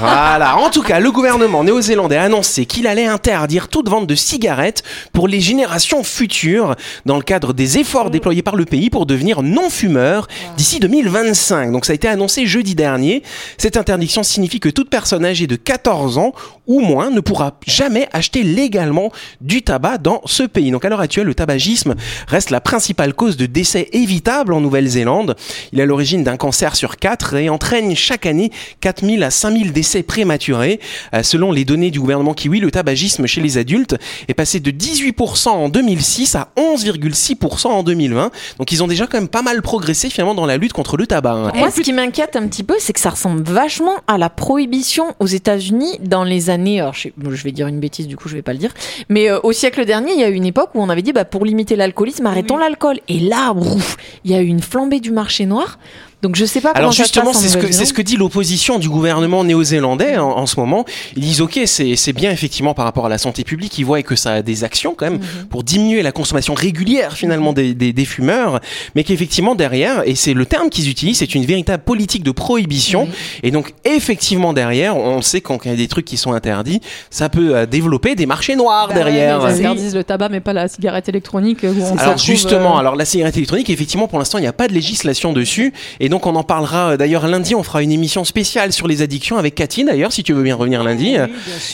Voilà. 0.01 0.57
En 0.57 0.71
tout 0.71 0.83
cas, 0.83 1.01
le 1.01 1.11
gouvernement 1.11 1.65
néo-zélandais 1.65 2.17
a 2.17 2.23
annoncé 2.25 2.65
qu'il 2.67 2.87
allait 2.87 3.07
interdire 3.07 3.69
toute 3.69 3.89
vente 3.89 4.07
de 4.07 4.15
cigarettes 4.15 4.83
pour 5.13 5.27
les 5.29 5.41
générations 5.41 6.03
futures 6.05 6.77
dans 7.07 7.17
le 7.17 7.23
cadre 7.23 7.53
des 7.53 7.79
efforts 7.79 8.11
déployés 8.11 8.43
par 8.43 8.57
le 8.57 8.65
pays 8.65 8.89
pour 8.91 9.05
devenir 9.07 9.43
non-fumeurs 9.43 10.29
d'ici 10.57 10.79
2025. 10.81 11.73
Donc 11.73 11.85
ça 11.87 11.93
a 11.93 11.95
été 11.95 12.09
annoncé 12.09 12.47
jeudi 12.47 12.75
dernier. 12.75 13.23
Cette 13.59 13.77
interdiction 13.77 14.23
signifie 14.23 14.61
que 14.61 14.69
toute 14.69 14.91
personne 14.91 15.25
âgée 15.25 15.47
de 15.49 15.57
14 15.57 16.19
ans 16.19 16.33
ou 16.67 16.81
moins 16.81 17.11
ne 17.11 17.21
pourra 17.21 17.59
jamais 17.67 18.09
acheter 18.13 18.43
légalement 18.45 19.11
du 19.41 19.63
tabac 19.63 19.99
dans 19.99 20.21
ce 20.27 20.43
pays. 20.45 20.71
Donc 20.71 20.85
à 20.85 20.89
l'heure 20.89 21.01
actuelle, 21.01 21.27
le 21.27 21.35
tabagisme 21.35 21.95
reste 22.29 22.51
la 22.51 22.61
principale 22.61 23.15
cause 23.15 23.37
de 23.37 23.47
décès 23.47 23.89
évitable 23.93 24.53
en 24.55 24.61
Nouvelle-Zélande. 24.61 25.37
Il 25.73 25.81
est 25.81 25.83
à 25.83 25.87
l'origine 25.87 26.23
d'un 26.25 26.37
cancer 26.37 26.77
sur 26.77 26.97
quatre 26.97 27.35
et 27.35 27.49
entraîne 27.49 27.95
chaque 27.97 28.27
année 28.27 28.51
4000 28.81 29.23
à 29.23 29.31
5000 29.31 29.73
décès 29.73 30.03
prématurés. 30.03 30.81
Euh, 31.15 31.23
selon 31.23 31.51
les 31.53 31.65
données 31.65 31.91
du 31.91 32.01
gouvernement 32.01 32.35
kiwi, 32.35 32.61
le 32.61 32.71
tabagisme 32.71 33.27
chez 33.27 33.41
les 33.41 33.59
adultes 33.59 33.97
est 34.29 34.35
passé 34.35 34.61
de 34.61 34.71
18% 34.71 35.49
en 35.49 35.69
2006 35.69 36.35
à 36.37 36.49
11,6% 36.57 37.67
en 37.69 37.83
2020. 37.83 38.31
Donc 38.59 38.73
ils 38.73 38.83
ont 38.83 38.87
déjà 38.87 39.07
quand 39.07 39.19
même 39.19 39.29
pas 39.29 39.43
mal 39.43 39.63
progressé 39.63 40.11
finalement 40.11 40.35
dans 40.35 40.47
la 40.47 40.57
lutte 40.57 40.73
contre 40.73 40.97
le 40.97 41.07
tabac. 41.07 41.33
hein. 41.33 41.53
Moi, 41.55 41.71
ce 41.71 41.81
qui 41.81 41.93
m'inquiète 41.93 42.37
un 42.37 42.47
petit 42.47 42.63
peu, 42.63 42.75
c'est 42.79 42.93
que 42.93 43.01
ça 43.01 43.11
ressemble 43.11 43.43
vachement 43.43 43.95
à 44.07 44.19
la 44.19 44.31
prohibition 44.31 45.15
aux 45.21 45.27
États-Unis 45.27 45.99
dans 46.01 46.25
les 46.25 46.51
années. 46.51 46.81
Alors, 46.81 46.95
je 46.95 47.11
vais 47.45 47.53
dire 47.53 47.67
une 47.67 47.81
bêtise, 47.81 48.07
du 48.07 48.17
coup, 48.17 48.24
je 48.29 48.35
vais 48.35 48.43
pas 48.43 48.53
le 48.53 48.59
dire. 48.59 48.73
Mais 49.09 49.31
euh, 49.31 49.39
au 49.43 49.53
siècle 49.53 49.85
dernier, 49.85 50.13
il 50.13 50.21
y 50.21 50.25
a 50.25 50.29
eu 50.29 50.35
une 50.35 50.47
époque 50.47 50.71
où 50.75 50.81
on 50.81 50.89
avait 50.89 51.03
dit, 51.03 51.13
bah, 51.13 51.25
pour 51.25 51.45
limiter 51.45 51.77
l'alcoolisme, 51.77 52.27
arrêtons 52.27 52.57
l'alcool. 52.57 52.99
Et 53.09 53.21
là, 53.21 53.53
ouf, 53.53 53.97
il 54.25 54.31
y 54.31 54.35
a 54.35 54.41
eu 54.41 54.47
une 54.47 54.63
flambée 54.63 55.01
du 55.01 55.11
marché 55.11 55.47
noir. 55.47 55.79
Donc, 56.25 56.37
je 56.37 56.45
sais 56.47 56.61
pas 56.63 56.71
Alors 56.71 56.91
comment 56.91 56.91
justement, 56.93 57.33
ça 57.35 57.39
se 57.41 57.49
c'est 57.49 57.53
passe 57.53 57.53
ce 57.53 57.59
que 57.59 57.67
c'est 57.67 57.73
ce 57.73 57.79
Nouvelle-Zélande. 57.93 57.97
que 57.97 58.03
dit 58.03 58.17
l'opposition 58.17 58.79
du 58.79 58.89
gouvernement 58.89 59.45
néo-zélandais 59.45 60.17
en, 60.17 60.31
en 60.31 60.47
ce 60.47 60.59
moment. 60.59 60.85
Ils 61.17 61.23
disent 61.23 61.41
ok, 61.43 61.61
c'est 61.67 62.13
bien 62.15 62.31
effectivement 62.31 62.73
par 62.73 62.87
rapport 62.87 63.05
à 63.07 63.09
la 63.11 63.19
santé 63.19 63.45
publique, 63.45 63.77
ils 63.79 63.85
voient 63.85 64.03
que 64.03 64.17
ça 64.17 64.33
a 64.33 64.43
des 64.43 64.65
actions 64.65 64.95
quand 64.97 65.05
même 65.05 65.15
Mhm. 65.19 65.47
pour 65.51 65.63
diminuer 65.65 66.03
la 66.03 66.13
consommation 66.13 66.55
régulière 66.55 67.13
finalement 67.13 67.53
des, 67.53 67.75
des, 67.75 67.93
des 67.93 68.05
fumeurs, 68.05 68.61
mais 68.95 69.05
qu'effectivement 69.05 69.55
derrière, 69.55 70.03
et 70.07 70.15
c'est 70.15 70.33
le 70.35 70.47
terme 70.47 70.71
qu'ils 70.71 70.89
utilisent, 70.89 71.19
c'est 71.19 71.35
une 71.35 71.45
véritable 71.45 71.83
politique 71.85 72.23
de 72.23 72.31
prohibition. 72.31 73.07
Et 73.43 73.51
donc 73.51 73.75
effectivement 73.85 74.53
derrière, 74.53 74.97
on 74.97 75.21
sait 75.23 75.41
quand 75.43 75.59
il 75.65 75.71
y 75.71 75.75
a 75.75 75.77
des 75.77 75.89
trucs 75.89 76.07
qui 76.07 76.17
sont 76.17 76.33
interdits, 76.33 76.81
ça 77.11 77.29
peut 77.29 77.55
euh, 77.55 77.67
développer 77.67 78.15
des 78.15 78.27
marchés 78.27 78.57
noirs 78.57 78.89
Bah 78.89 78.95
derrière. 78.95 79.41
ils 79.51 79.57
interdisent 79.61 79.95
le 79.95 80.05
tabac, 80.05 80.29
mais 80.31 80.41
pas 80.41 80.53
la 80.55 80.69
cigarette 80.69 81.09
électronique. 81.09 81.59
Où 81.65 81.67
on 81.67 81.73
se 81.73 82.01
Alors 82.01 82.15
retrouve, 82.15 82.19
justement, 82.25 82.77
euh, 82.77 82.81
alors 82.81 82.97
la 82.97 83.05
cigarette 83.05 83.37
électronique, 83.37 83.69
effectivement, 83.71 84.09
pour 84.09 84.19
l'instant, 84.19 84.39
il 84.39 84.43
n'y 84.43 84.47
a 84.47 84.53
pas 84.53 84.69
de 84.69 84.73
législation 84.73 85.33
dessus, 85.33 85.73
et 86.01 86.09
donc 86.09 86.14
on 86.27 86.35
en 86.37 86.43
parlera 86.43 86.91
euh, 86.93 86.97
d'ailleurs 86.97 87.27
lundi. 87.27 87.55
On 87.55 87.63
fera 87.63 87.83
une 87.83 87.93
émission 87.93 88.25
spéciale 88.25 88.73
sur 88.73 88.87
les 88.89 89.03
addictions 89.03 89.37
avec 89.39 89.55
Cathy, 89.55 89.85
d'ailleurs, 89.85 90.13
si 90.13 90.23
tu 90.23 90.33
veux 90.33 90.43
bien 90.43 90.57
revenir 90.57 90.83
lundi, 90.85 91.17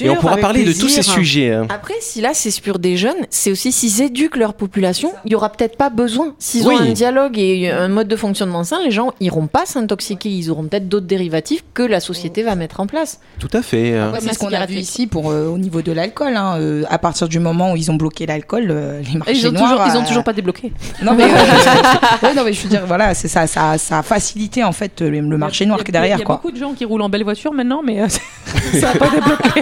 et 0.01 0.11
on 0.11 0.17
pourra 0.17 0.37
parler 0.39 0.65
de 0.65 0.73
tous 0.73 0.89
ces 0.89 1.03
sujets. 1.03 1.51
euh. 1.51 1.65
Après, 1.69 1.95
si 2.01 2.21
là 2.21 2.31
c'est 2.35 2.51
sur 2.51 2.79
des 2.79 2.97
jeunes, 2.97 3.27
c'est 3.31 3.51
aussi 3.51 3.73
s'ils 3.73 4.03
éduquent 4.03 4.37
leur 4.37 4.55
population, 4.55 5.13
il 5.25 5.33
y 5.33 5.35
aura 5.35 5.51
peut-être 5.51 5.77
pas 5.77 5.91
besoin. 5.91 6.35
S'ils 6.39 6.67
ont 6.67 6.79
un 6.79 6.93
dialogue 6.93 7.39
et 7.39 7.71
un 7.71 7.89
mode 7.89 8.09
de 8.09 8.17
fonctionnement 8.17 8.65
sain, 8.65 8.79
les 8.85 8.91
gens 8.91 9.13
iront 9.21 9.47
pas 9.47 9.67
s'intoxiquer, 9.67 10.29
ils 10.31 10.51
auront 10.51 10.65
peut-être 10.65 10.89
d'autres 10.89 11.07
dérivatifs 11.07 11.65
que 11.75 11.83
la 11.83 12.01
société 12.01 12.43
va 12.43 12.55
mettre 12.55 12.81
en 12.81 12.87
place. 12.87 13.21
Tout 13.39 13.49
à 13.53 13.63
fait. 13.63 13.93
euh. 13.93 14.13
Ouais, 14.13 14.19
c'est 14.21 14.35
ce 14.35 14.39
qu'on 14.39 14.53
a 14.53 14.67
vu 14.67 14.77
ici 14.77 15.07
pour, 15.07 15.31
euh, 15.31 15.47
au 15.47 15.59
niveau 15.59 15.83
de 15.83 15.93
l'alcool. 15.93 16.37
hein. 16.37 16.57
Euh, 16.59 16.85
à 16.89 16.99
partir 16.99 17.29
du 17.29 17.39
moment 17.39 17.73
où 17.73 17.77
ils 17.77 17.91
ont 17.91 17.95
bloqué 17.95 18.27
l'alcool, 18.27 18.69
euh, 18.71 19.01
les 19.03 19.19
marchés 19.19 19.35
Ils 19.35 19.47
ont, 19.49 19.53
noirs, 19.53 19.71
toujours, 19.73 19.87
ils 19.87 19.97
ont 19.99 20.03
euh, 20.03 20.07
toujours 20.07 20.25
pas 20.25 20.33
débloqué. 20.33 20.73
Non 21.03 21.15
mais, 21.15 21.25
ouais, 22.23 22.35
non 22.35 22.43
mais 22.45 22.53
je 22.53 22.63
veux 22.63 22.69
dire 22.69 22.83
voilà 22.87 23.15
c'est 23.15 23.29
ça, 23.29 23.47
ça 23.47 23.79
ça 23.79 23.99
a 23.99 24.03
facilité 24.31 24.63
en 24.63 24.73
fait 24.73 25.01
le, 25.01 25.21
le 25.21 25.39
marché 25.39 25.67
noir 25.67 25.79
qui 25.79 25.83
est 25.83 25.87
Il 25.87 25.91
y 25.91 25.93
derrière 25.93 26.21
a 26.21 26.23
quoi. 26.23 26.37
beaucoup 26.37 26.53
de 26.53 26.57
gens 26.57 26.73
qui 26.73 26.85
roulent 26.85 27.03
en 27.03 27.09
belle 27.09 27.25
voiture 27.25 27.53
maintenant, 27.53 27.83
mais 27.85 28.01
euh, 28.01 28.09
ça 28.81 28.91
a 28.91 28.97
pas 28.97 29.09
débloqué. 29.15 29.61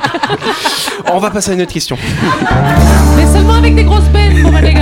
On 1.10 1.18
va 1.18 1.30
passer 1.30 1.52
à 1.52 1.54
une 1.54 1.62
autre 1.62 1.72
question. 1.72 1.96
Mais 3.16 3.26
seulement 3.26 3.54
avec 3.54 3.74
des 3.74 3.84
grosses 3.84 4.08
peines 4.12 4.42
pour 4.42 4.52
les 4.52 4.74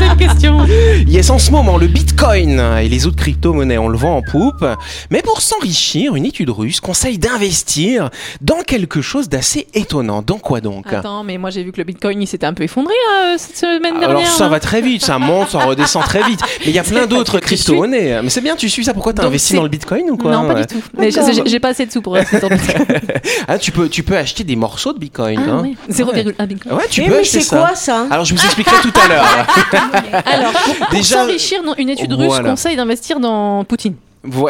garçons. 0.00 0.18
cette 0.18 0.28
question. 0.28 0.66
Yes, 1.06 1.30
en 1.30 1.38
ce 1.38 1.50
moment, 1.50 1.76
le 1.76 1.86
bitcoin 1.86 2.60
et 2.80 2.88
les 2.88 3.06
autres 3.06 3.16
crypto-monnaies, 3.16 3.78
on 3.78 3.88
le 3.88 3.96
vend 3.98 4.16
en 4.16 4.22
poupe. 4.22 4.64
Mais 5.10 5.22
pour 5.22 5.40
s'enrichir, 5.40 6.14
une 6.14 6.24
étude 6.24 6.50
russe 6.50 6.80
conseille 6.80 7.18
d'investir 7.18 8.10
dans 8.40 8.60
quelque 8.62 9.00
chose 9.02 9.28
d'assez 9.28 9.66
étonnant. 9.74 10.22
Dans 10.22 10.38
quoi 10.38 10.60
donc? 10.60 10.92
Attends, 10.92 11.24
mais 11.24 11.38
moi 11.38 11.50
j'ai 11.50 11.64
vu 11.64 11.72
que 11.72 11.78
le 11.78 11.84
bitcoin 11.84 12.22
il 12.22 12.26
s'était 12.26 12.46
un 12.46 12.52
peu 12.54 12.62
effondré 12.64 12.92
là, 13.10 13.36
cette 13.38 13.56
semaine 13.56 13.98
dernière. 13.98 14.10
Alors 14.10 14.26
ça 14.26 14.48
va 14.48 14.60
très 14.60 14.80
vite, 14.82 15.02
ça 15.04 15.18
monte, 15.18 15.50
ça 15.50 15.58
redescend 15.58 16.04
très 16.04 16.22
vite. 16.22 16.40
Mais 16.60 16.66
il 16.70 16.74
y 16.74 16.78
a 16.78 16.82
plein 16.84 17.06
d'autres 17.06 17.40
crypto-monnaies. 17.40 18.20
Mais 18.22 18.30
c'est 18.30 18.40
bien, 18.40 18.56
tu 18.56 18.68
suis 18.68 18.84
ça. 18.84 18.94
Pourquoi 18.94 19.12
t'as 19.12 19.24
investi 19.26 19.48
c'est- 19.48 19.56
dans 19.56 19.62
le 19.62 19.68
bitcoin 19.68 20.10
ou 20.10 20.16
quoi 20.16 20.30
Non, 20.32 20.46
pas 20.46 20.54
du 20.54 20.66
tout. 20.66 20.82
Mais 20.98 21.10
j'ai- 21.10 21.60
pas 21.60 21.68
assez 21.70 21.84
de 21.86 21.92
sous 21.92 22.00
pour 22.02 22.14
rester 22.14 22.38
dans 22.40 22.48
le 22.48 22.56
bitcoin. 22.56 22.86
Ah, 23.48 23.58
tu 23.58 23.72
peux, 23.72 23.88
tu 23.88 24.02
peux 24.02 24.16
acheter 24.16 24.44
des 24.44 24.56
morceaux 24.56 24.92
de 24.92 24.98
bitcoin. 24.98 25.40
Ah 25.44 25.50
hein. 25.50 25.60
oui, 25.62 25.76
0,1 25.90 26.46
bitcoin. 26.46 26.74
Ouais, 26.74 26.84
tu 26.90 27.02
Eh, 27.02 27.04
peux 27.06 27.10
mais 27.14 27.20
acheter 27.20 27.40
c'est 27.40 27.46
ça. 27.46 27.56
quoi 27.58 27.74
ça? 27.74 28.06
Alors 28.10 28.24
je 28.24 28.34
vous 28.34 28.44
expliquerai 28.44 28.76
tout 28.82 28.92
à 29.02 29.08
l'heure. 29.08 29.24
Alors, 30.26 30.52
pour, 30.52 30.76
pour 30.76 30.88
Déjà- 30.90 31.16
s'enrichir, 31.16 31.60
une 31.78 31.88
étude 31.90 32.12
russe 32.12 32.26
Voilà. 32.26 32.50
conseille 32.50 32.76
d'investir 32.76 33.20
dans 33.20 33.64
Poutine. 33.64 33.94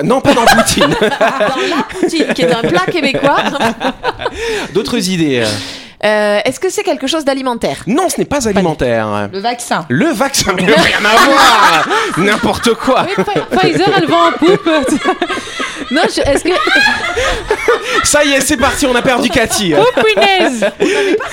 Non, 0.05 0.21
pas 0.21 0.35
dans 0.35 0.45
Poutine. 0.47 0.85
Dans 1.01 1.77
la 1.77 1.83
poutine, 1.89 2.27
qui 2.35 2.43
est 2.43 2.53
un 2.53 2.61
plat 2.63 2.87
québécois. 2.91 3.37
D'autres 4.75 5.09
idées 5.09 5.45
Euh, 6.03 6.41
Est-ce 6.45 6.59
que 6.59 6.71
c'est 6.71 6.83
quelque 6.83 7.07
chose 7.07 7.25
d'alimentaire? 7.27 7.83
Non, 7.87 8.09
ce 8.09 8.19
n'est 8.19 8.25
pas 8.25 8.49
alimentaire. 8.49 9.29
Le 9.33 9.39
vaccin. 9.39 9.85
Le 9.91 10.07
vaccin, 10.07 10.53
mais 10.57 10.65
rien 10.65 10.99
à 11.05 11.25
voir 11.31 11.89
N'importe 12.17 12.73
quoi 12.75 13.03
Pfi- 13.05 13.59
Pfizer, 13.59 13.89
elle 13.97 14.07
vend 14.07 14.29
en 14.29 14.33
poupe. 14.33 14.67
non, 15.91 16.03
je- 16.15 16.23
est-ce 16.23 16.45
que. 16.45 16.51
Ça 18.05 18.25
y 18.25 18.33
est, 18.33 18.41
c'est 18.41 18.57
parti, 18.57 18.87
on 18.87 18.95
a 18.95 19.03
perdu 19.03 19.29
Cathy. 19.29 19.75
Oh, 19.79 19.85
punaise 20.03 20.65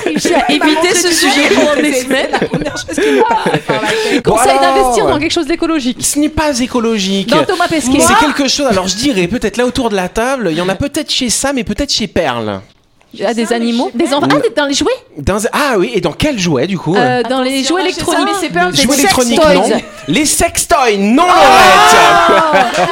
J'ai 0.05 0.35
évité 0.55 0.93
ce 0.95 1.11
sujet 1.11 1.49
pendant 1.55 1.75
des 1.81 1.93
semaines. 1.93 2.31
Conseil 4.23 4.49
alors, 4.51 4.61
d'investir 4.61 5.05
dans 5.07 5.19
quelque 5.19 5.31
chose 5.33 5.47
d'écologique. 5.47 5.97
Ce 6.03 6.19
n'est 6.19 6.29
pas 6.29 6.57
écologique. 6.59 7.29
Dans 7.29 7.45
Thomas 7.45 7.67
Pesquet. 7.67 7.99
C'est 7.99 8.15
quelque 8.17 8.47
chose, 8.47 8.67
alors 8.67 8.87
je 8.87 8.95
dirais 8.95 9.27
peut-être 9.27 9.57
là 9.57 9.65
autour 9.65 9.89
de 9.89 9.95
la 9.95 10.09
table, 10.09 10.49
il 10.51 10.57
y 10.57 10.61
en 10.61 10.69
a 10.69 10.75
peut-être 10.75 11.11
chez 11.11 11.29
Sam 11.29 11.57
et 11.57 11.63
peut-être 11.63 11.93
chez 11.93 12.07
Perle. 12.07 12.61
Ah, 13.25 13.33
des 13.33 13.53
animaux 13.53 13.89
Des 13.93 14.13
enfants 14.13 14.27
Ah, 14.31 14.35
dans 14.55 14.65
les 14.65 14.73
jouets 14.73 14.91
Dans- 15.17 15.39
Ah 15.53 15.75
oui, 15.77 15.91
et 15.93 16.01
dans 16.01 16.11
quel 16.13 16.37
jouet 16.39 16.67
du 16.67 16.77
coup 16.77 16.95
Euh, 16.95 17.23
Dans 17.23 17.41
les 17.41 17.63
jouets 17.63 17.81
électroniques. 17.81 18.35
c'est 18.39 18.49
peur 18.49 18.69
Les 18.71 18.81
jouets 18.81 18.95
électroniques, 18.95 19.41
sex 19.41 19.55
non 19.55 19.69
toys. 19.69 19.77
Les 20.07 20.25
sextoys, 20.25 20.97
non 20.97 21.25
Laurette 21.25 22.89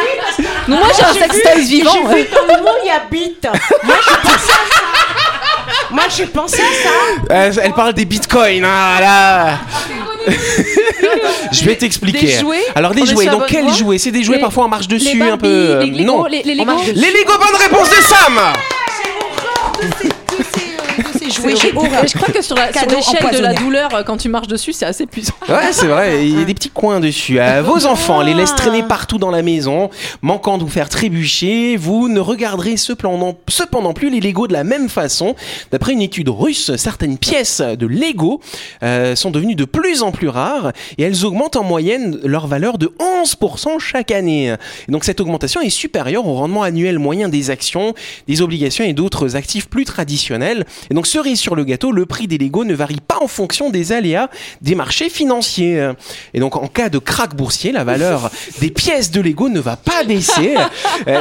Non, 0.68 0.78
moi 0.78 0.88
j'ai 0.98 1.04
un 1.06 1.14
sextoy 1.14 1.62
vivant. 1.64 1.92
J'ai 1.94 2.24
vu 2.24 2.28
dans 2.32 2.56
le 2.56 2.62
mot 2.64 2.70
il 2.84 2.90
habite. 2.92 3.48
Moi 3.84 3.96
j'ai 4.08 4.16
pensé 4.18 4.34
à 4.34 4.38
ça. 4.38 4.54
Moi 5.92 6.04
j'ai 6.16 6.26
pensé 6.26 6.62
à 6.62 6.84
ça. 6.84 6.90
Euh, 7.34 7.52
Elle 7.64 7.74
parle 7.74 7.94
des 7.94 8.06
bitcoins, 8.06 8.66
ah 8.66 9.00
là 9.00 9.58
Je 11.52 11.64
vais 11.66 11.76
t'expliquer. 11.76 12.28
Jouets 12.40 12.64
Alors 12.76 12.92
des 12.94 13.06
jouets, 13.06 13.28
donc 13.28 13.46
quels 13.48 13.70
jouets 13.74 13.98
C'est 14.00 14.12
des 14.12 14.24
jouets 14.24 14.38
Les- 14.38 14.42
parfois 14.42 14.66
on 14.66 14.70
marche 14.70 14.88
Les 14.90 14.98
dessus 14.98 15.22
un 15.22 15.38
peu. 15.38 15.48
euh, 15.48 15.84
les 15.84 15.92
Lego, 15.92 16.04
non. 16.04 16.26
les, 16.26 16.42
Lego. 16.44 16.72
Les 16.94 17.12
Lego, 17.12 17.34
bonne 17.38 17.62
réponse 17.62 17.90
de 17.90 17.96
Sam 18.04 18.40
J'ai 21.54 21.74
horreur. 21.76 22.08
je 22.08 22.18
crois 22.18 22.34
que 22.34 22.42
sur 22.42 22.56
l'échelle 22.56 23.38
de 23.38 23.40
la 23.40 23.54
douleur, 23.54 23.94
euh, 23.94 24.04
quand 24.04 24.18
tu 24.18 24.30
marches 24.30 24.48
dessus, 24.48 24.74
c'est 24.74 24.86
assez 24.86 25.06
puissant. 25.06 25.34
Ouais, 25.48 25.72
c'est 25.72 25.88
vrai, 25.88 26.26
il 26.26 26.40
y 26.40 26.42
a 26.42 26.46
des 26.46 26.54
petits 26.54 26.70
coins 26.70 27.00
dessus. 27.00 27.40
Euh, 27.40 27.62
vos 27.62 27.86
enfants 27.86 28.22
les 28.22 28.34
laissent 28.34 28.56
traîner 28.56 28.84
partout 28.84 29.18
dans 29.18 29.32
la 29.32 29.42
maison, 29.42 29.90
manquant 30.22 30.58
de 30.58 30.64
vous 30.64 30.70
faire 30.70 30.90
trébucher. 30.90 31.78
Vous 31.78 32.08
ne 32.08 32.20
regarderez 32.20 32.78
cependant, 32.78 33.38
cependant 33.48 33.94
plus 33.94 34.10
les 34.10 34.20
Lego 34.20 34.48
de 34.48 34.54
la 34.54 34.64
même 34.64 34.90
façon. 34.90 35.36
D'après 35.72 35.94
une 35.94 36.02
étude 36.02 36.30
russe, 36.30 36.76
certaines 36.78 37.18
pièces 37.18 37.62
de 37.62 37.86
Lego 37.86 38.42
euh, 38.84 39.16
sont 39.16 39.32
devenues 39.32 39.56
de 39.56 39.66
plus 39.66 40.02
en 40.04 40.12
plus 40.12 40.30
rares 40.30 40.72
et 40.98 41.04
elles 41.04 41.26
augmentent 41.26 41.56
en 41.56 41.64
moyenne 41.64 42.20
leur 42.24 42.48
valeur 42.48 42.78
de 42.78 42.92
11% 43.24 43.80
chaque 43.80 44.12
année. 44.12 44.56
Et 44.88 44.92
donc 44.92 45.04
cette 45.04 45.20
augmentation 45.20 45.62
est 45.62 45.70
supérieure 45.70 46.28
au 46.28 46.34
rendement 46.34 46.64
annuel 46.64 47.00
moyen 47.00 47.30
des 47.30 47.50
actions, 47.50 47.94
des 48.28 48.42
obligations 48.42 48.84
et 48.84 48.94
d'autres 48.94 49.36
actifs 49.36 49.68
plus 49.68 49.86
traditionnels. 49.86 50.66
Et 50.90 50.94
donc 50.94 51.08
cerise 51.36 51.40
sur 51.40 51.56
le 51.56 51.64
gâteau, 51.64 51.92
le 51.92 52.06
prix 52.06 52.28
des 52.28 52.38
Lego 52.38 52.64
ne 52.66 52.74
varie 52.74 53.00
pas 53.06 53.18
en 53.22 53.28
fonction 53.28 53.70
des 53.70 53.92
aléas 53.92 54.30
des 54.62 54.76
marchés 54.76 55.10
financiers. 55.10 55.92
Et 56.34 56.40
donc 56.40 56.56
en 56.56 56.68
cas 56.68 56.90
de 56.90 56.98
krach 57.00 57.36
boursier, 57.36 57.72
la 57.72 57.84
valeur 57.84 58.30
des 58.60 58.70
pièces 58.70 59.12
de 59.12 59.22
Lego 59.22 59.50
ne 59.50 59.60
va 59.60 59.76
pas 59.76 60.04
baisser. 60.06 60.56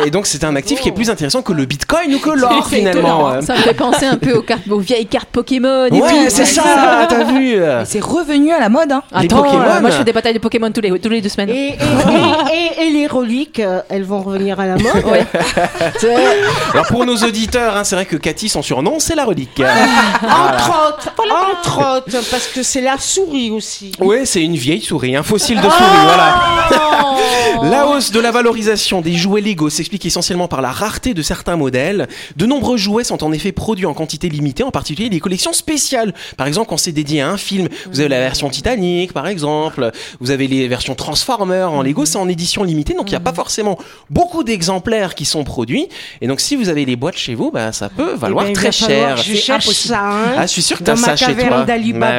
Et 0.06 0.11
donc 0.11 0.26
c'est 0.26 0.44
un 0.44 0.56
actif 0.56 0.80
qui 0.80 0.88
est 0.88 0.92
plus 0.92 1.11
intéressant 1.11 1.42
que 1.42 1.52
le 1.52 1.64
Bitcoin 1.66 2.14
ou 2.14 2.18
que 2.18 2.30
l'or 2.30 2.66
finalement. 2.68 3.40
Ça 3.42 3.54
me 3.54 3.61
fait 3.61 3.75
penser 3.75 4.06
un 4.06 4.16
peu 4.16 4.33
aux, 4.33 4.42
cartes, 4.42 4.66
aux 4.68 4.78
vieilles 4.80 5.06
cartes 5.06 5.28
Pokémon 5.30 5.87
et. 5.87 5.92
Ouais, 6.00 6.30
c'est 6.30 6.44
ça, 6.44 7.06
t'as 7.09 7.25
vu 7.25 7.56
C'est 7.85 8.02
revenu 8.02 8.52
à 8.52 8.61
la 8.61 8.68
mode. 8.68 8.92
Hein. 8.92 9.02
Les 9.21 9.26
Attends, 9.26 9.42
Pokémon. 9.42 9.62
euh, 9.62 9.80
moi 9.80 9.90
je 9.90 9.97
fais 9.97 10.04
des 10.04 10.12
batailles 10.12 10.35
de 10.35 10.38
Pokémon 10.38 10.71
tous 10.71 10.80
les, 10.80 10.99
tous 10.99 11.09
les 11.09 11.21
deux 11.21 11.28
semaines. 11.28 11.50
Et, 11.50 11.68
et, 11.68 11.73
et, 11.75 12.83
et- 12.83 12.87
et 12.87 12.90
les 12.90 13.06
reliques, 13.06 13.61
euh, 13.61 13.80
elles 13.88 14.02
vont 14.04 14.21
revenir 14.21 14.61
à 14.61 14.66
la 14.66 14.75
mode. 14.76 14.85
Alors 16.73 16.87
pour 16.88 17.04
nos 17.06 17.16
auditeurs, 17.16 17.76
hein, 17.76 17.85
c'est 17.85 17.94
vrai 17.94 18.04
que 18.04 18.16
Cathy, 18.16 18.49
son 18.49 18.62
surnom, 18.62 18.97
c'est 18.99 19.14
la 19.14 19.25
relique. 19.25 19.62
Entre 20.23 20.88
autres, 20.88 21.12
entre 21.52 21.96
autres, 21.96 22.30
parce 22.30 22.46
que 22.49 22.62
c'est 22.62 22.80
la 22.80 22.99
souris 22.99 23.50
aussi. 23.50 23.92
Ouais, 24.00 24.25
c'est 24.26 24.42
une 24.42 24.56
vieille 24.56 24.82
souris, 24.82 25.16
un 25.16 25.23
fossile 25.23 25.56
de 25.58 25.68
souris, 25.68 26.04
voilà. 26.04 26.34
La 27.62 27.87
hausse 27.87 28.11
de 28.11 28.20
la 28.20 28.30
valorisation 28.30 29.00
des 29.00 29.14
jouets 29.14 29.40
Lego 29.40 29.70
s'explique 29.70 30.04
essentiellement 30.04 30.49
par 30.49 30.61
la 30.61 30.70
rareté 30.70 31.14
de 31.14 31.23
certains 31.23 31.56
modèles. 31.56 32.08
De 32.37 32.46
nombreux 32.46 32.76
jouets 32.76 33.04
sont 33.04 33.23
en 33.23 33.32
effet 33.32 33.52
produits 33.52 33.87
en 33.87 33.94
quantité 33.94 34.28
limitée, 34.28 34.62
en 34.62 34.70
particulier 34.70 35.08
les 35.08 35.20
collections 35.20 35.52
spéciales. 35.52 36.14
Par 36.37 36.46
exemple, 36.46 36.68
quand 36.68 36.76
c'est 36.76 36.92
dédié 36.92 37.20
à 37.23 37.30
un 37.30 37.37
film, 37.37 37.68
vous 37.90 38.00
avez 38.00 38.08
la 38.08 38.18
version 38.18 38.50
Titanic, 38.50 39.12
par 39.12 39.26
exemple. 39.26 39.92
Vous 40.20 40.30
avez 40.30 40.46
les 40.49 40.68
versions 40.68 40.94
Transformers 40.94 41.70
en 41.73 41.82
Lego, 41.82 42.04
c'est 42.04 42.18
en 42.18 42.28
édition 42.28 42.64
limitée, 42.64 42.94
donc 42.94 43.08
il 43.08 43.12
n'y 43.12 43.16
a 43.16 43.20
pas 43.20 43.32
forcément 43.32 43.78
beaucoup 44.11 44.44
d'exemplaires 44.44 45.14
qui 45.14 45.25
sont 45.25 45.44
produits. 45.44 45.88
Et 46.20 46.26
donc, 46.26 46.40
si 46.40 46.56
vous 46.56 46.68
avez 46.68 46.84
les 46.84 46.96
boîtes 46.96 47.16
chez 47.16 47.34
vous, 47.34 47.50
bah, 47.50 47.73
ça 47.73 47.88
peut 47.88 48.14
valoir 48.14 48.44
Eh 48.46 48.49
ben, 48.49 48.54
très 48.54 48.73
cher. 48.73 49.16
Ça. 49.88 50.00
Hein, 50.03 50.35
Ah, 50.37 50.43
je 50.47 50.53
suis 50.53 50.62
sûr 50.62 50.79
que 50.79 50.85
t'as 50.85 50.97
ça 50.97 51.17
chez 51.17 51.33
toi. 51.49 51.59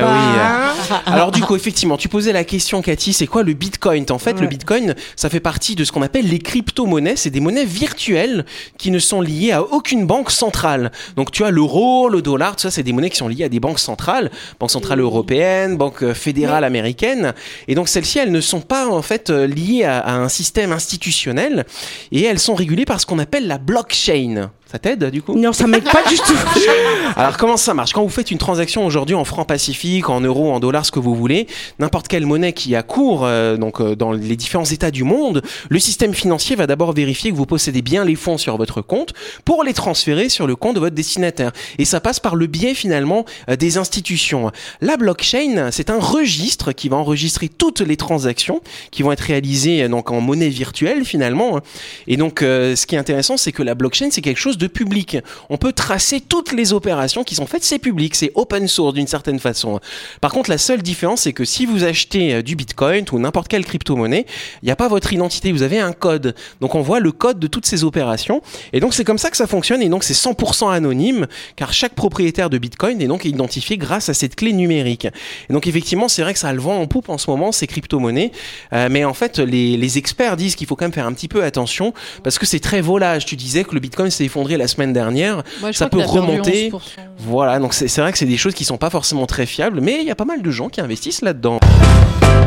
Bah 0.01 0.07
oui. 0.13 0.19
hein. 0.39 1.01
Alors 1.05 1.31
du 1.31 1.41
coup, 1.41 1.55
effectivement, 1.55 1.97
tu 1.97 2.09
posais 2.09 2.31
la 2.33 2.43
question, 2.43 2.81
Cathy, 2.81 3.13
c'est 3.13 3.27
quoi 3.27 3.43
le 3.43 3.53
Bitcoin? 3.53 4.05
En 4.09 4.17
fait, 4.19 4.39
le. 4.39 4.47
Bitcoin, 4.47 4.95
ça 5.15 5.29
fait 5.29 5.39
partie 5.39 5.75
de 5.75 5.83
ce 5.83 5.91
qu'on 5.91 6.01
appelle 6.01 6.27
les 6.27 6.39
crypto-monnaies. 6.39 7.15
C'est 7.15 7.29
des 7.31 7.39
monnaies 7.39 7.65
virtuelles 7.65 8.45
qui 8.77 8.91
ne 8.91 8.99
sont 8.99 9.21
liées 9.21 9.51
à 9.51 9.63
aucune 9.63 10.05
banque 10.05 10.31
centrale. 10.31 10.91
Donc 11.15 11.31
tu 11.31 11.43
as 11.43 11.49
l'euro, 11.51 12.09
le 12.09 12.21
dollar, 12.21 12.55
tout 12.55 12.61
ça, 12.61 12.71
c'est 12.71 12.83
des 12.83 12.93
monnaies 12.93 13.09
qui 13.09 13.17
sont 13.17 13.27
liées 13.27 13.43
à 13.45 13.49
des 13.49 13.59
banques 13.59 13.79
centrales, 13.79 14.29
banque 14.59 14.71
centrale 14.71 14.99
européenne, 14.99 15.77
banque 15.77 16.03
euh, 16.03 16.13
fédérale 16.13 16.63
américaine. 16.63 17.33
Et 17.67 17.75
donc 17.75 17.87
celles-ci, 17.89 18.19
elles 18.19 18.31
ne 18.31 18.41
sont 18.41 18.61
pas 18.61 18.87
en 18.87 19.01
fait 19.01 19.29
euh, 19.29 19.47
liées 19.47 19.83
à, 19.83 19.99
à 19.99 20.13
un 20.13 20.29
système 20.29 20.71
institutionnel 20.71 21.65
et 22.11 22.23
elles 22.23 22.39
sont 22.39 22.55
régulées 22.55 22.85
par 22.85 22.99
ce 23.01 23.05
qu'on 23.05 23.19
appelle 23.19 23.47
la 23.47 23.57
blockchain. 23.57 24.51
Ça 24.75 24.79
t'aide 24.79 25.05
du 25.05 25.21
coup? 25.21 25.39
Non, 25.39 25.53
ça 25.53 25.67
m'aide 25.67 25.85
pas 25.85 26.03
du 26.03 26.17
tout. 26.17 26.37
alors 27.15 27.37
comment 27.37 27.55
ça 27.55 27.73
marche? 27.73 27.93
Quand 27.93 28.03
vous 28.03 28.09
faites 28.09 28.29
une 28.29 28.37
transaction 28.37 28.85
aujourd'hui 28.85 29.15
en 29.15 29.23
francs 29.23 29.47
pacifiques, 29.47 30.09
en 30.09 30.19
euros, 30.19 30.51
en 30.51 30.59
dollars, 30.59 30.85
ce 30.85 30.91
que 30.91 30.99
vous 30.99 31.15
voulez, 31.15 31.47
n'importe 31.79 32.09
quelle 32.09 32.25
monnaie 32.25 32.51
qui 32.51 32.75
a 32.75 32.83
cours 32.83 33.21
euh, 33.23 33.55
donc 33.55 33.79
euh, 33.79 33.95
dans 33.95 34.11
les 34.11 34.35
différents 34.35 34.65
États 34.65 34.91
du 34.91 35.05
monde, 35.05 35.43
le 35.69 35.79
système 35.79 36.13
financier 36.13 36.57
va 36.57 36.67
d'abord 36.67 36.91
vérifier 36.91 37.31
que 37.31 37.37
vous 37.37 37.45
possédez 37.45 37.81
bien 37.81 38.03
les 38.03 38.15
fonds 38.15 38.37
sur 38.37 38.57
votre 38.57 38.81
compte 38.81 39.13
pour 39.45 39.63
les 39.63 39.71
transférer 39.71 40.27
sur 40.27 40.45
le 40.45 40.57
compte 40.57 40.75
de 40.75 40.81
votre 40.81 40.93
destinataire. 40.93 41.53
Et 41.77 41.85
ça 41.85 42.01
passe 42.01 42.19
par 42.19 42.35
le 42.35 42.45
biais 42.45 42.73
finalement 42.73 43.23
euh, 43.49 43.55
des 43.55 43.77
institutions. 43.77 44.51
La 44.81 44.97
blockchain, 44.97 45.69
c'est 45.71 45.89
un 45.89 46.01
registre 46.01 46.73
qui 46.73 46.89
va 46.89 46.97
enregistrer 46.97 47.47
toutes 47.47 47.79
les 47.79 47.95
transactions 47.95 48.59
qui 48.91 49.03
vont 49.03 49.13
être 49.13 49.21
réalisées 49.21 49.87
donc 49.87 50.11
en 50.11 50.19
monnaie 50.19 50.49
virtuelle 50.49 51.05
finalement. 51.05 51.61
Et 52.07 52.17
donc 52.17 52.39
ce 52.41 52.85
qui 52.85 52.95
est 52.95 52.99
intéressant, 52.99 53.37
c'est 53.37 53.53
que 53.53 53.63
la 53.63 53.73
blockchain, 53.73 54.09
c'est 54.11 54.19
quelque 54.19 54.37
chose 54.37 54.57
de 54.57 54.64
public. 54.67 55.17
On 55.49 55.57
peut 55.57 55.73
tracer 55.73 56.21
toutes 56.21 56.51
les 56.51 56.73
opérations 56.73 57.23
qui 57.23 57.35
sont 57.35 57.45
faites, 57.45 57.63
c'est 57.63 57.79
public, 57.79 58.15
c'est 58.15 58.31
open 58.35 58.67
source 58.67 58.93
d'une 58.93 59.07
certaine 59.07 59.39
façon. 59.39 59.79
Par 60.21 60.31
contre, 60.31 60.49
la 60.49 60.57
seule 60.57 60.81
différence, 60.81 61.21
c'est 61.21 61.33
que 61.33 61.45
si 61.45 61.65
vous 61.65 61.83
achetez 61.83 62.35
euh, 62.35 62.41
du 62.41 62.55
Bitcoin 62.55 63.05
ou 63.11 63.19
n'importe 63.19 63.47
quelle 63.47 63.65
crypto-monnaie, 63.65 64.25
il 64.61 64.65
n'y 64.65 64.71
a 64.71 64.75
pas 64.75 64.87
votre 64.87 65.11
identité, 65.13 65.51
vous 65.51 65.63
avez 65.63 65.79
un 65.79 65.91
code. 65.91 66.35
Donc 66.61 66.75
on 66.75 66.81
voit 66.81 66.99
le 66.99 67.11
code 67.11 67.39
de 67.39 67.47
toutes 67.47 67.65
ces 67.65 67.83
opérations. 67.83 68.41
Et 68.73 68.79
donc 68.79 68.93
c'est 68.93 69.03
comme 69.03 69.17
ça 69.17 69.29
que 69.29 69.37
ça 69.37 69.47
fonctionne. 69.47 69.81
Et 69.81 69.89
donc 69.89 70.03
c'est 70.03 70.13
100% 70.13 70.71
anonyme, 70.71 71.27
car 71.55 71.73
chaque 71.73 71.93
propriétaire 71.93 72.49
de 72.49 72.57
Bitcoin 72.57 73.01
est 73.01 73.07
donc 73.07 73.25
identifié 73.25 73.77
grâce 73.77 74.09
à 74.09 74.13
cette 74.13 74.35
clé 74.35 74.53
numérique. 74.53 75.07
Et 75.49 75.53
donc 75.53 75.67
effectivement, 75.67 76.07
c'est 76.07 76.21
vrai 76.21 76.33
que 76.33 76.39
ça 76.39 76.49
a 76.49 76.53
le 76.53 76.61
vent 76.61 76.79
en 76.79 76.87
poupe 76.87 77.09
en 77.09 77.17
ce 77.17 77.29
moment, 77.29 77.51
ces 77.51 77.67
crypto-monnaies. 77.67 78.31
Euh, 78.73 78.87
mais 78.91 79.05
en 79.05 79.13
fait, 79.13 79.39
les 79.39 79.97
experts 79.97 80.37
disent 80.37 80.55
qu'il 80.55 80.67
faut 80.67 80.75
quand 80.75 80.85
même 80.85 80.93
faire 80.93 81.07
un 81.07 81.13
petit 81.13 81.27
peu 81.27 81.43
attention, 81.43 81.93
parce 82.23 82.39
que 82.39 82.45
c'est 82.45 82.59
très 82.59 82.81
volage. 82.81 83.25
Tu 83.25 83.35
disais 83.35 83.63
que 83.63 83.73
le 83.73 83.79
Bitcoin 83.79 84.09
s'est 84.09 84.25
effondré 84.25 84.54
la 84.57 84.67
semaine 84.67 84.93
dernière. 84.93 85.43
Ça 85.71 85.89
peut 85.89 86.01
remonter. 86.01 86.69
11%. 86.69 86.79
Voilà, 87.19 87.59
donc 87.59 87.73
c'est 87.73 87.87
c'est 87.87 88.01
vrai 88.01 88.11
que 88.11 88.17
c'est 88.17 88.25
des 88.25 88.37
choses 88.37 88.53
qui 88.53 88.65
sont 88.65 88.77
pas 88.77 88.89
forcément 88.89 89.25
très 89.25 89.45
fiables, 89.45 89.79
mais 89.81 89.99
il 90.01 90.05
y 90.05 90.11
a 90.11 90.15
pas 90.15 90.25
mal 90.25 90.41
de 90.41 90.51
gens 90.51 90.69
qui 90.69 90.81
investissent 90.81 91.21
là-dedans. 91.21 91.59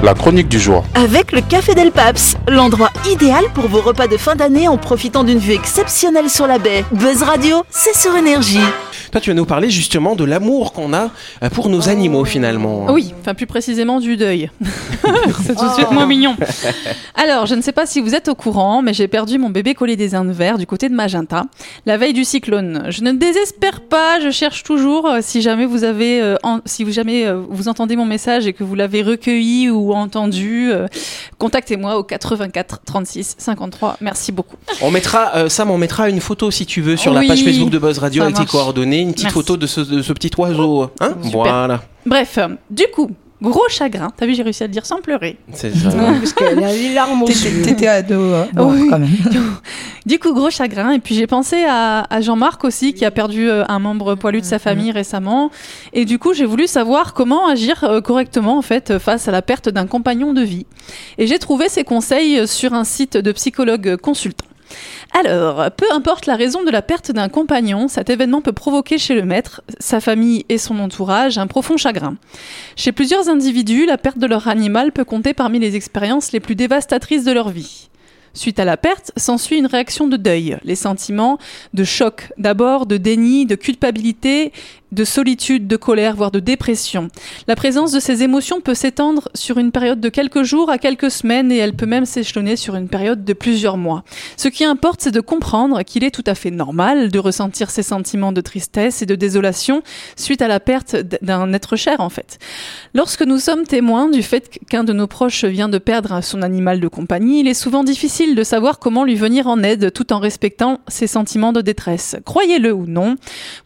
La 0.02 0.14
chronique 0.14 0.48
du 0.48 0.60
jour. 0.60 0.84
Avec 0.94 1.32
le 1.32 1.40
Café 1.40 1.74
Del 1.74 1.90
Paps, 1.90 2.36
l'endroit 2.48 2.90
idéal 3.10 3.44
pour 3.54 3.66
vos 3.66 3.80
repas 3.80 4.06
de 4.06 4.16
fin 4.16 4.36
d'année 4.36 4.68
en 4.68 4.76
profitant 4.76 5.24
d'une 5.24 5.38
vue 5.38 5.54
exceptionnelle 5.54 6.30
sur 6.30 6.46
la 6.46 6.58
baie. 6.58 6.84
Buzz 6.92 7.22
Radio, 7.22 7.64
c'est 7.70 7.96
sur 7.96 8.16
énergie. 8.16 8.60
Toi, 9.10 9.20
tu 9.20 9.30
vas 9.30 9.34
nous 9.34 9.46
parler 9.46 9.70
justement 9.70 10.14
de 10.16 10.24
l'amour 10.24 10.72
qu'on 10.72 10.92
a 10.92 11.10
euh, 11.42 11.48
pour 11.50 11.68
nos 11.68 11.88
animaux 11.88 12.24
finalement. 12.24 12.86
Oui, 12.90 13.12
enfin 13.20 13.34
plus 13.34 13.46
précisément 13.46 14.00
du 14.00 14.16
deuil. 14.16 14.50
C'est 15.44 15.54
tout 15.56 15.66
de 15.68 15.72
suite 15.74 15.90
moins 15.90 16.06
mignon. 16.06 16.36
Alors, 17.14 17.46
je 17.46 17.54
ne 17.54 17.62
sais 17.62 17.72
pas 17.72 17.86
si 17.86 18.00
vous 18.00 18.14
êtes 18.14 18.28
au 18.28 18.34
courant, 18.34 18.82
mais 18.82 18.92
j'ai 18.94 19.08
perdu 19.08 19.38
mon 19.38 19.50
bébé 19.50 19.74
collé 19.74 19.96
des 19.96 20.14
Indes 20.14 20.30
verts 20.32 20.58
du 20.58 20.66
côté 20.66 20.88
de 20.88 20.94
Magenta, 20.94 21.44
la 21.86 21.96
veille 21.96 22.12
du 22.12 22.24
cyclone. 22.24 22.84
Je 22.88 23.02
ne 23.02 23.12
désespère 23.12 23.80
pas, 23.80 24.20
je 24.20 24.30
cherche 24.30 24.62
toujours. 24.62 25.06
euh, 25.06 25.18
Si 25.22 25.42
jamais 25.42 25.66
vous 25.66 25.84
avez, 25.84 26.20
euh, 26.20 26.36
en- 26.42 26.60
si 26.64 26.84
vous 26.84 26.92
jamais 26.92 27.26
euh, 27.26 27.40
vous 27.48 27.68
entendez 27.68 27.96
mon 27.96 28.04
message 28.04 28.46
et 28.46 28.52
que 28.52 28.64
vous 28.64 28.74
l'avez 28.74 29.02
recueilli 29.02 29.70
ou 29.70 29.92
entendu, 29.92 30.70
euh, 30.70 30.86
contactez-moi 31.38 31.96
au 31.98 32.02
84 32.02 32.80
36 32.84 33.34
53. 33.38 33.96
Merci 34.00 34.32
beaucoup. 34.32 34.56
On 34.82 34.90
mettra, 34.90 35.32
euh, 35.36 35.48
Sam, 35.48 35.70
on 35.70 35.78
mettra 35.78 36.08
une 36.08 36.20
photo 36.20 36.50
si 36.50 36.66
tu 36.66 36.80
veux 36.80 36.96
sur 36.96 37.12
la 37.12 37.22
page 37.26 37.42
Facebook 37.44 37.70
de 37.70 37.78
Buzz 37.78 37.98
Radio 37.98 38.20
ça 38.22 38.26
avec 38.26 38.34
tes 38.36 38.40
marche. 38.42 38.52
Une 39.00 39.12
petite 39.12 39.24
Merci. 39.24 39.34
photo 39.34 39.56
de 39.56 39.66
ce, 39.66 39.80
de 39.80 40.02
ce 40.02 40.12
petit 40.12 40.30
oiseau. 40.38 40.90
Hein 41.00 41.14
Super. 41.22 41.30
voilà. 41.42 41.80
Bref, 42.06 42.38
du 42.70 42.84
coup, 42.94 43.10
gros 43.42 43.68
chagrin. 43.68 44.10
T'as 44.16 44.26
vu, 44.26 44.34
j'ai 44.34 44.42
réussi 44.42 44.62
à 44.64 44.66
le 44.66 44.72
dire 44.72 44.86
sans 44.86 45.00
pleurer. 45.00 45.36
C'est 45.52 45.74
ça. 45.74 45.90
Parce 45.90 46.32
qu'elle 46.32 46.62
a 46.62 46.72
les 46.72 46.94
larmes 46.94 47.22
aux 47.24 47.26
T'étais 47.26 47.50
yeux. 47.50 47.62
t'étais 47.62 47.86
ado, 47.86 48.34
hein. 48.34 48.48
Bon, 48.54 48.72
Oui. 48.72 48.88
quand 48.90 48.98
même. 48.98 49.08
Du 50.06 50.18
coup, 50.18 50.32
gros 50.32 50.48
chagrin. 50.48 50.92
Et 50.92 51.00
puis 51.00 51.14
j'ai 51.14 51.26
pensé 51.26 51.64
à, 51.68 52.06
à 52.08 52.22
Jean-Marc 52.22 52.64
aussi, 52.64 52.94
qui 52.94 53.04
a 53.04 53.10
perdu 53.10 53.50
euh, 53.50 53.64
un 53.68 53.78
membre 53.78 54.14
poilu 54.14 54.40
de 54.40 54.46
sa 54.46 54.58
famille 54.58 54.90
récemment. 54.90 55.50
Et 55.92 56.06
du 56.06 56.18
coup, 56.18 56.32
j'ai 56.32 56.46
voulu 56.46 56.66
savoir 56.66 57.12
comment 57.12 57.46
agir 57.46 57.84
euh, 57.84 58.00
correctement 58.00 58.56
en 58.56 58.62
fait 58.62 58.98
face 58.98 59.28
à 59.28 59.32
la 59.32 59.42
perte 59.42 59.68
d'un 59.68 59.86
compagnon 59.86 60.32
de 60.32 60.40
vie. 60.40 60.64
Et 61.18 61.26
j'ai 61.26 61.38
trouvé 61.38 61.68
ces 61.68 61.84
conseils 61.84 62.38
euh, 62.38 62.46
sur 62.46 62.72
un 62.72 62.84
site 62.84 63.18
de 63.18 63.32
psychologue 63.32 63.96
consultant. 63.96 64.46
Alors, 65.18 65.70
peu 65.72 65.86
importe 65.92 66.26
la 66.26 66.36
raison 66.36 66.62
de 66.62 66.70
la 66.70 66.82
perte 66.82 67.12
d'un 67.12 67.28
compagnon, 67.28 67.88
cet 67.88 68.10
événement 68.10 68.40
peut 68.40 68.52
provoquer 68.52 68.98
chez 68.98 69.14
le 69.14 69.24
maître, 69.24 69.62
sa 69.78 70.00
famille 70.00 70.44
et 70.48 70.58
son 70.58 70.78
entourage 70.78 71.38
un 71.38 71.46
profond 71.46 71.76
chagrin. 71.76 72.16
Chez 72.76 72.92
plusieurs 72.92 73.28
individus, 73.28 73.86
la 73.86 73.98
perte 73.98 74.18
de 74.18 74.26
leur 74.26 74.48
animal 74.48 74.92
peut 74.92 75.04
compter 75.04 75.34
parmi 75.34 75.58
les 75.58 75.76
expériences 75.76 76.32
les 76.32 76.40
plus 76.40 76.54
dévastatrices 76.54 77.24
de 77.24 77.32
leur 77.32 77.48
vie. 77.48 77.88
Suite 78.34 78.60
à 78.60 78.64
la 78.64 78.76
perte, 78.76 79.10
s'ensuit 79.16 79.58
une 79.58 79.66
réaction 79.66 80.06
de 80.06 80.16
deuil, 80.16 80.58
les 80.62 80.76
sentiments 80.76 81.38
de 81.74 81.82
choc, 81.82 82.32
d'abord 82.38 82.86
de 82.86 82.96
déni, 82.96 83.46
de 83.46 83.54
culpabilité, 83.54 84.52
de 84.92 85.04
solitude, 85.04 85.66
de 85.66 85.76
colère, 85.76 86.16
voire 86.16 86.30
de 86.30 86.40
dépression. 86.40 87.08
La 87.46 87.56
présence 87.56 87.92
de 87.92 88.00
ces 88.00 88.22
émotions 88.22 88.60
peut 88.60 88.74
s'étendre 88.74 89.28
sur 89.34 89.58
une 89.58 89.72
période 89.72 90.00
de 90.00 90.08
quelques 90.08 90.42
jours 90.42 90.70
à 90.70 90.78
quelques 90.78 91.10
semaines 91.10 91.52
et 91.52 91.56
elle 91.56 91.74
peut 91.74 91.86
même 91.86 92.06
s'échelonner 92.06 92.56
sur 92.56 92.74
une 92.74 92.88
période 92.88 93.24
de 93.24 93.32
plusieurs 93.32 93.76
mois. 93.76 94.04
Ce 94.36 94.48
qui 94.48 94.64
importe, 94.64 95.02
c'est 95.02 95.10
de 95.10 95.20
comprendre 95.20 95.82
qu'il 95.82 96.04
est 96.04 96.10
tout 96.10 96.24
à 96.26 96.34
fait 96.34 96.50
normal 96.50 97.10
de 97.10 97.18
ressentir 97.18 97.70
ces 97.70 97.82
sentiments 97.82 98.32
de 98.32 98.40
tristesse 98.40 99.02
et 99.02 99.06
de 99.06 99.14
désolation 99.14 99.82
suite 100.16 100.42
à 100.42 100.48
la 100.48 100.60
perte 100.60 100.96
d'un 101.22 101.52
être 101.52 101.76
cher, 101.76 102.00
en 102.00 102.08
fait. 102.08 102.38
Lorsque 102.94 103.22
nous 103.22 103.38
sommes 103.38 103.64
témoins 103.64 104.08
du 104.08 104.22
fait 104.22 104.58
qu'un 104.68 104.84
de 104.84 104.92
nos 104.92 105.06
proches 105.06 105.44
vient 105.44 105.68
de 105.68 105.78
perdre 105.78 106.22
son 106.22 106.42
animal 106.42 106.80
de 106.80 106.88
compagnie, 106.88 107.40
il 107.40 107.48
est 107.48 107.54
souvent 107.54 107.84
difficile 107.84 108.34
de 108.34 108.42
savoir 108.42 108.78
comment 108.78 109.04
lui 109.04 109.14
venir 109.14 109.46
en 109.46 109.62
aide 109.62 109.92
tout 109.92 110.12
en 110.12 110.18
respectant 110.18 110.80
ses 110.88 111.06
sentiments 111.06 111.52
de 111.52 111.60
détresse. 111.60 112.16
Croyez-le 112.24 112.72
ou 112.72 112.86
non, 112.86 113.16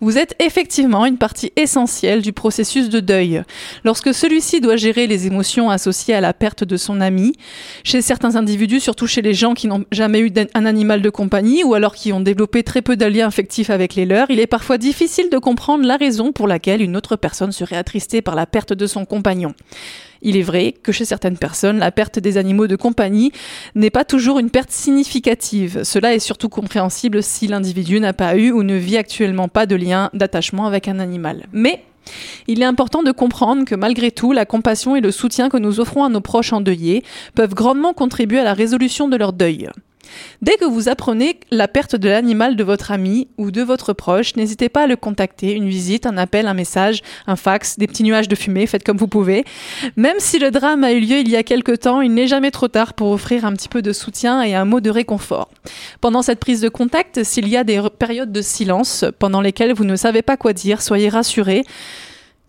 vous 0.01 0.19
êtes 0.19 0.35
effectivement 0.41 1.07
une 1.07 1.12
partie 1.19 1.53
essentielle 1.57 2.23
du 2.23 2.33
processus 2.33 2.89
de 2.89 3.01
deuil. 3.01 3.43
Lorsque 3.85 4.15
celui-ci 4.15 4.61
doit 4.61 4.77
gérer 4.77 5.07
les 5.07 5.27
émotions 5.27 5.71
associées 5.71 6.15
à 6.15 6.21
la 6.21 6.33
perte 6.33 6.65
de 6.65 6.77
son 6.77 7.01
ami, 7.01 7.33
chez 7.85 8.03
certains 8.03 8.37
individus, 8.37 8.81
surtout 8.81 9.07
chez 9.07 9.23
les 9.23 9.35
gens 9.35 9.55
qui 9.55 9.67
n'ont 9.67 9.85
jamais 9.93 10.21
eu 10.21 10.33
un 10.55 10.67
animal 10.67 11.03
de 11.03 11.11
compagnie 11.11 11.65
ou 11.65 11.75
alors 11.75 11.95
qui 11.95 12.13
ont 12.13 12.21
développé 12.21 12.63
très 12.63 12.83
peu 12.83 12.97
de 12.97 13.07
liens 13.07 13.27
affectifs 13.27 13.71
avec 13.71 13.95
les 13.95 14.07
leurs, 14.07 14.31
il 14.31 14.41
est 14.41 14.47
parfois 14.47 14.79
difficile 14.79 15.31
de 15.31 15.39
comprendre 15.39 15.85
la 15.85 15.97
raison 15.97 16.33
pour 16.33 16.49
laquelle 16.49 16.83
une 16.83 16.97
autre 16.97 17.17
personne 17.17 17.53
serait 17.53 17.77
attristée 17.77 18.23
par 18.23 18.35
la 18.35 18.47
perte 18.47 18.73
de 18.73 18.87
son 18.87 19.05
compagnon. 19.05 19.55
Il 20.23 20.37
est 20.37 20.43
vrai 20.43 20.73
que 20.73 20.93
chez 20.93 21.05
certaines 21.05 21.37
personnes, 21.37 21.79
la 21.79 21.91
perte 21.91 22.19
des 22.19 22.39
animaux 22.39 22.69
de 22.69 22.77
compagnie 22.77 23.33
n'est 23.75 23.91
pas 23.91 24.05
toujours 24.05 24.39
une 24.39 24.51
perte 24.51 24.71
significative. 24.71 25.83
Cela 25.83 26.15
est 26.15 26.21
surtout 26.21 26.49
compréhensible 26.49 27.23
si 27.23 27.49
l'individu 27.49 27.99
n'a 27.99 28.13
pas 28.13 28.37
eu 28.37 28.53
ou 28.53 28.63
ne 28.63 28.77
vit 28.77 28.97
actuellement 28.97 29.49
pas 29.49 29.67
de 29.67 29.75
lien 29.75 30.11
d'attachement 30.15 30.67
avec 30.67 30.87
un 30.87 31.01
animal. 31.01 31.47
Mais 31.53 31.83
il 32.47 32.63
est 32.63 32.67
important 32.67 33.03
de 33.03 33.13
comprendre 33.13 33.65
que 33.65 33.75
malgré 33.75 34.11
tout, 34.11 34.33
la 34.33 34.47
compassion 34.47 34.97
et 34.97 35.01
le 35.01 35.11
soutien 35.11 35.49
que 35.49 35.57
nous 35.57 35.81
offrons 35.81 36.05
à 36.05 36.09
nos 36.09 36.21
proches 36.21 36.53
endeuillés 36.53 37.03
peuvent 37.35 37.55
grandement 37.55 37.93
contribuer 37.93 38.39
à 38.39 38.45
la 38.45 38.55
résolution 38.55 39.09
de 39.09 39.17
leur 39.17 39.33
deuil. 39.33 39.69
Dès 40.41 40.57
que 40.57 40.65
vous 40.65 40.89
apprenez 40.89 41.39
la 41.51 41.69
perte 41.69 41.97
de 41.97 42.09
l'animal 42.09 42.57
de 42.57 42.65
votre 42.65 42.91
ami 42.91 43.29
ou 43.39 43.51
de 43.51 43.63
votre 43.63 43.93
proche, 43.93 44.37
n'hésitez 44.37 44.69
pas 44.69 44.83
à 44.83 44.87
le 44.87 44.97
contacter, 44.97 45.53
une 45.53 45.69
visite, 45.69 46.07
un 46.07 46.17
appel, 46.17 46.47
un 46.47 46.55
message, 46.55 47.03
un 47.27 47.37
fax, 47.37 47.79
des 47.79 47.87
petits 47.87 48.03
nuages 48.03 48.29
de 48.29 48.35
fumée, 48.35 48.67
faites 48.67 48.85
comme 48.85 48.97
vous 48.97 49.09
pouvez. 49.09 49.45
Même 49.97 50.17
si 50.19 50.39
le 50.39 50.51
drame 50.51 50.85
a 50.85 50.93
eu 50.93 51.01
lieu 51.01 51.19
il 51.19 51.29
y 51.29 51.37
a 51.37 51.43
quelque 51.43 51.73
temps, 51.73 52.01
il 52.01 52.13
n'est 52.15 52.27
jamais 52.27 52.51
trop 52.51 52.69
tard 52.69 52.95
pour 52.95 53.11
offrir 53.11 53.45
un 53.45 53.53
petit 53.53 53.69
peu 53.69 53.83
de 53.83 53.93
soutien 53.93 54.43
et 54.43 54.55
un 54.55 54.65
mot 54.65 54.81
de 54.81 54.91
réconfort. 54.91 55.49
Pendant 56.01 56.23
cette 56.23 56.41
prise 56.41 56.61
de 56.61 56.69
contact, 56.69 57.25
s'il 57.25 57.49
y 57.49 57.57
a 57.57 57.65
des 57.65 57.81
périodes 57.99 58.33
de 58.33 58.43
silence 58.43 59.05
pendant 59.19 59.41
lesquelles 59.41 59.75
vous 59.75 59.85
ne 59.85 59.97
savez 59.97 60.23
pas 60.23 60.37
quoi 60.37 60.53
dire, 60.53 60.83
soyez 60.83 61.09
rassurés 61.09 61.65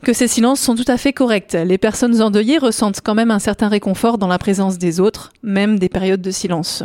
que 0.04 0.14
ces 0.14 0.28
silences 0.28 0.60
sont 0.60 0.76
tout 0.76 0.84
à 0.88 0.98
fait 0.98 1.14
corrects. 1.14 1.54
Les 1.54 1.78
personnes 1.78 2.22
endeuillées 2.22 2.58
ressentent 2.58 3.02
quand 3.02 3.16
même 3.16 3.32
un 3.32 3.40
certain 3.40 3.70
réconfort 3.70 4.18
dans 4.18 4.28
la 4.28 4.38
présence 4.38 4.78
des 4.78 5.00
autres, 5.00 5.32
même 5.42 5.80
des 5.80 5.90
périodes 5.90 6.22
de 6.22 6.32
silence. 6.32 6.84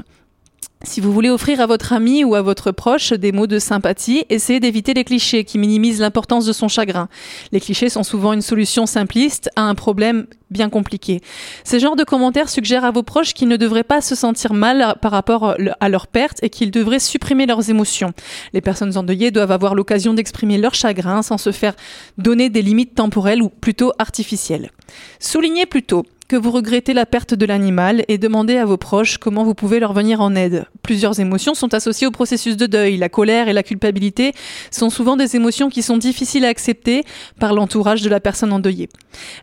Si 0.84 1.00
vous 1.00 1.12
voulez 1.12 1.28
offrir 1.28 1.60
à 1.60 1.66
votre 1.66 1.92
ami 1.92 2.22
ou 2.22 2.36
à 2.36 2.42
votre 2.42 2.70
proche 2.70 3.12
des 3.12 3.32
mots 3.32 3.48
de 3.48 3.58
sympathie, 3.58 4.24
essayez 4.28 4.60
d'éviter 4.60 4.94
les 4.94 5.02
clichés 5.02 5.42
qui 5.42 5.58
minimisent 5.58 6.00
l'importance 6.00 6.46
de 6.46 6.52
son 6.52 6.68
chagrin. 6.68 7.08
Les 7.50 7.58
clichés 7.58 7.88
sont 7.88 8.04
souvent 8.04 8.32
une 8.32 8.42
solution 8.42 8.86
simpliste 8.86 9.50
à 9.56 9.62
un 9.62 9.74
problème 9.74 10.28
bien 10.50 10.70
compliqué. 10.70 11.20
Ces 11.64 11.80
genres 11.80 11.96
de 11.96 12.04
commentaires 12.04 12.48
suggèrent 12.48 12.84
à 12.84 12.92
vos 12.92 13.02
proches 13.02 13.34
qu'ils 13.34 13.48
ne 13.48 13.56
devraient 13.56 13.82
pas 13.82 14.00
se 14.00 14.14
sentir 14.14 14.54
mal 14.54 14.94
par 15.02 15.10
rapport 15.10 15.56
à 15.80 15.88
leur 15.88 16.06
perte 16.06 16.38
et 16.42 16.48
qu'ils 16.48 16.70
devraient 16.70 17.00
supprimer 17.00 17.46
leurs 17.46 17.70
émotions. 17.70 18.12
Les 18.52 18.60
personnes 18.60 18.96
endeuillées 18.96 19.32
doivent 19.32 19.52
avoir 19.52 19.74
l'occasion 19.74 20.14
d'exprimer 20.14 20.58
leur 20.58 20.74
chagrin 20.74 21.22
sans 21.22 21.38
se 21.38 21.50
faire 21.50 21.74
donner 22.18 22.50
des 22.50 22.62
limites 22.62 22.94
temporelles 22.94 23.42
ou 23.42 23.48
plutôt 23.48 23.92
artificielles. 23.98 24.70
Soulignez 25.18 25.66
plutôt 25.66 26.04
que 26.28 26.36
vous 26.36 26.50
regrettez 26.50 26.92
la 26.92 27.06
perte 27.06 27.32
de 27.32 27.46
l'animal 27.46 28.04
et 28.06 28.18
demandez 28.18 28.58
à 28.58 28.66
vos 28.66 28.76
proches 28.76 29.16
comment 29.16 29.44
vous 29.44 29.54
pouvez 29.54 29.80
leur 29.80 29.94
venir 29.94 30.20
en 30.20 30.34
aide. 30.34 30.66
Plusieurs 30.82 31.20
émotions 31.20 31.54
sont 31.54 31.72
associées 31.72 32.06
au 32.06 32.10
processus 32.10 32.58
de 32.58 32.66
deuil. 32.66 32.98
La 32.98 33.08
colère 33.08 33.48
et 33.48 33.54
la 33.54 33.62
culpabilité 33.62 34.34
sont 34.70 34.90
souvent 34.90 35.16
des 35.16 35.36
émotions 35.36 35.70
qui 35.70 35.82
sont 35.82 35.96
difficiles 35.96 36.44
à 36.44 36.48
accepter 36.48 37.04
par 37.40 37.54
l'entourage 37.54 38.02
de 38.02 38.10
la 38.10 38.20
personne 38.20 38.52
endeuillée. 38.52 38.90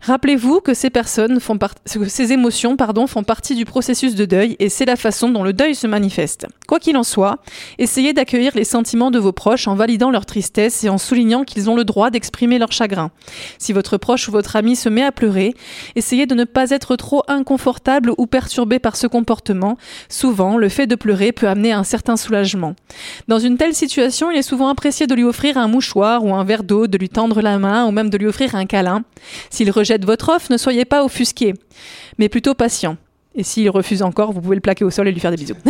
Rappelez-vous 0.01 0.61
que 0.61 0.75
ces 0.75 0.91
émotions 2.31 2.77
pardon, 2.77 3.07
font 3.07 3.23
partie 3.23 3.55
du 3.55 3.65
processus 3.65 4.13
de 4.13 4.25
deuil 4.25 4.55
et 4.59 4.69
c'est 4.69 4.85
la 4.85 4.95
façon 4.95 5.29
dont 5.29 5.43
le 5.43 5.53
deuil 5.53 5.73
se 5.73 5.87
manifeste. 5.87 6.45
Quoi 6.67 6.79
qu'il 6.79 6.97
en 6.97 7.03
soit, 7.03 7.37
essayez 7.77 8.13
d'accueillir 8.13 8.53
les 8.55 8.63
sentiments 8.63 9.11
de 9.11 9.19
vos 9.19 9.31
proches 9.31 9.67
en 9.67 9.75
validant 9.75 10.09
leur 10.09 10.25
tristesse 10.25 10.83
et 10.83 10.89
en 10.89 10.97
soulignant 10.97 11.43
qu'ils 11.43 11.69
ont 11.69 11.75
le 11.75 11.83
droit 11.83 12.09
d'exprimer 12.09 12.57
leur 12.57 12.71
chagrin. 12.71 13.11
Si 13.59 13.73
votre 13.73 13.97
proche 13.97 14.27
ou 14.27 14.31
votre 14.31 14.55
ami 14.55 14.75
se 14.75 14.89
met 14.89 15.03
à 15.03 15.11
pleurer, 15.11 15.53
essayez 15.95 16.25
de 16.25 16.35
ne 16.35 16.43
pas 16.43 16.71
être 16.71 16.95
trop 16.95 17.23
inconfortable 17.27 18.11
ou 18.17 18.25
perturbé 18.25 18.79
par 18.79 18.95
ce 18.95 19.07
comportement. 19.07 19.77
Souvent, 20.09 20.57
le 20.57 20.69
fait 20.69 20.87
de 20.87 20.95
pleurer 20.95 21.31
peut 21.31 21.47
amener 21.47 21.71
un 21.71 21.83
certain 21.83 22.17
soulagement. 22.17 22.75
Dans 23.27 23.39
une 23.39 23.57
telle 23.57 23.75
situation, 23.75 24.31
il 24.31 24.37
est 24.37 24.41
souvent 24.41 24.69
apprécié 24.69 25.07
de 25.07 25.13
lui 25.15 25.23
offrir 25.23 25.57
un 25.57 25.67
mouchoir 25.67 26.23
ou 26.23 26.33
un 26.33 26.43
verre 26.43 26.63
d'eau, 26.63 26.87
de 26.87 26.97
lui 26.97 27.09
tendre 27.09 27.41
la 27.41 27.59
main 27.59 27.85
ou 27.85 27.91
même 27.91 28.09
de 28.09 28.17
lui 28.17 28.27
offrir 28.27 28.55
un 28.55 28.65
câlin. 28.65 29.03
S'il 29.49 29.69
rejette 29.71 30.05
votre 30.05 30.29
offre, 30.29 30.51
ne 30.51 30.57
soyez 30.57 30.85
pas 30.85 31.03
offusqué, 31.03 31.53
mais 32.17 32.29
plutôt 32.29 32.53
patient. 32.53 32.97
Et 33.35 33.43
s'il 33.43 33.69
refuse 33.69 34.01
encore, 34.01 34.31
vous 34.31 34.39
pouvez 34.41 34.55
le 34.55 34.61
plaquer 34.61 34.85
au 34.85 34.89
sol 34.89 35.07
et 35.07 35.11
lui 35.11 35.19
faire 35.19 35.31
des 35.31 35.37
bisous. 35.37 35.55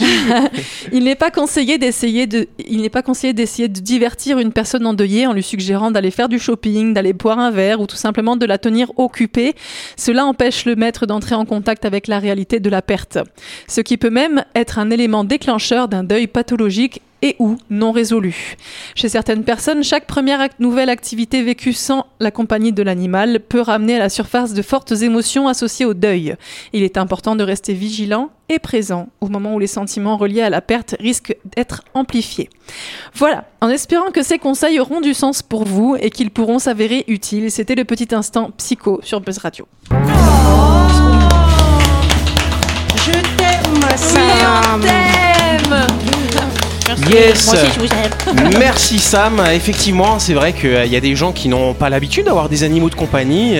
il 0.92 1.04
n'est 1.04 1.14
pas 1.14 1.30
conseillé 1.30 1.78
d'essayer 1.78 2.26
de, 2.26 2.46
il 2.58 2.80
n'est 2.80 2.90
pas 2.90 3.02
conseillé 3.02 3.32
d'essayer 3.32 3.68
de 3.68 3.80
divertir 3.80 4.38
une 4.38 4.52
personne 4.52 4.86
endeuillée 4.86 5.26
en 5.26 5.32
lui 5.32 5.42
suggérant 5.42 5.90
d'aller 5.90 6.10
faire 6.10 6.28
du 6.28 6.38
shopping, 6.38 6.94
d'aller 6.94 7.12
boire 7.12 7.38
un 7.38 7.50
verre 7.50 7.80
ou 7.80 7.86
tout 7.86 7.96
simplement 7.96 8.36
de 8.36 8.46
la 8.46 8.58
tenir 8.58 8.92
occupée. 8.96 9.54
Cela 9.96 10.24
empêche 10.24 10.64
le 10.66 10.76
maître 10.76 11.06
d'entrer 11.06 11.34
en 11.34 11.44
contact 11.44 11.84
avec 11.84 12.06
la 12.06 12.18
réalité 12.18 12.60
de 12.60 12.70
la 12.70 12.82
perte. 12.82 13.18
Ce 13.66 13.80
qui 13.80 13.96
peut 13.96 14.10
même 14.10 14.44
être 14.54 14.78
un 14.78 14.90
élément 14.90 15.24
déclencheur 15.24 15.88
d'un 15.88 16.04
deuil 16.04 16.26
pathologique 16.26 17.00
et 17.24 17.34
ou 17.38 17.56
non 17.70 17.90
résolu. 17.90 18.56
Chez 18.94 19.08
certaines 19.08 19.44
personnes, 19.44 19.82
chaque 19.82 20.06
première 20.06 20.46
nouvelle 20.60 20.90
activité 20.90 21.42
vécue 21.42 21.72
sans 21.72 22.04
la 22.20 22.30
compagnie 22.30 22.72
de 22.72 22.82
l'animal 22.82 23.40
peut 23.40 23.62
ramener 23.62 23.96
à 23.96 23.98
la 23.98 24.10
surface 24.10 24.52
de 24.52 24.60
fortes 24.60 24.92
émotions 24.92 25.48
associées 25.48 25.86
au 25.86 25.94
deuil. 25.94 26.36
Il 26.74 26.82
est 26.82 26.98
important 26.98 27.34
de 27.34 27.42
rester 27.42 27.72
vigilant 27.72 28.28
et 28.50 28.58
présent 28.58 29.08
au 29.22 29.28
moment 29.28 29.54
où 29.54 29.58
les 29.58 29.66
sentiments 29.66 30.18
reliés 30.18 30.42
à 30.42 30.50
la 30.50 30.60
perte 30.60 30.96
risquent 31.00 31.34
d'être 31.56 31.82
amplifiés. 31.94 32.50
Voilà, 33.14 33.46
en 33.62 33.70
espérant 33.70 34.10
que 34.10 34.22
ces 34.22 34.38
conseils 34.38 34.78
auront 34.78 35.00
du 35.00 35.14
sens 35.14 35.42
pour 35.42 35.64
vous 35.64 35.96
et 35.98 36.10
qu'ils 36.10 36.30
pourront 36.30 36.58
s'avérer 36.58 37.04
utiles, 37.08 37.50
c'était 37.50 37.74
le 37.74 37.86
petit 37.86 38.14
instant 38.14 38.50
psycho 38.58 39.00
sur 39.02 39.22
Buzz 39.22 39.38
Radio. 39.38 39.66
Je 42.96 43.12
t'aime, 43.38 43.80
Sam. 46.86 46.96
Yes. 47.10 47.46
Moi 47.46 47.54
aussi, 47.54 47.66
je 47.74 47.80
vous 47.80 47.86
aime. 47.86 48.50
Merci 48.58 48.98
Sam. 48.98 49.42
Effectivement, 49.52 50.18
c'est 50.18 50.34
vrai 50.34 50.52
qu'il 50.52 50.86
y 50.86 50.96
a 50.96 51.00
des 51.00 51.16
gens 51.16 51.32
qui 51.32 51.48
n'ont 51.48 51.74
pas 51.74 51.88
l'habitude 51.90 52.26
d'avoir 52.26 52.48
des 52.48 52.62
animaux 52.62 52.90
de 52.90 52.94
compagnie, 52.94 53.56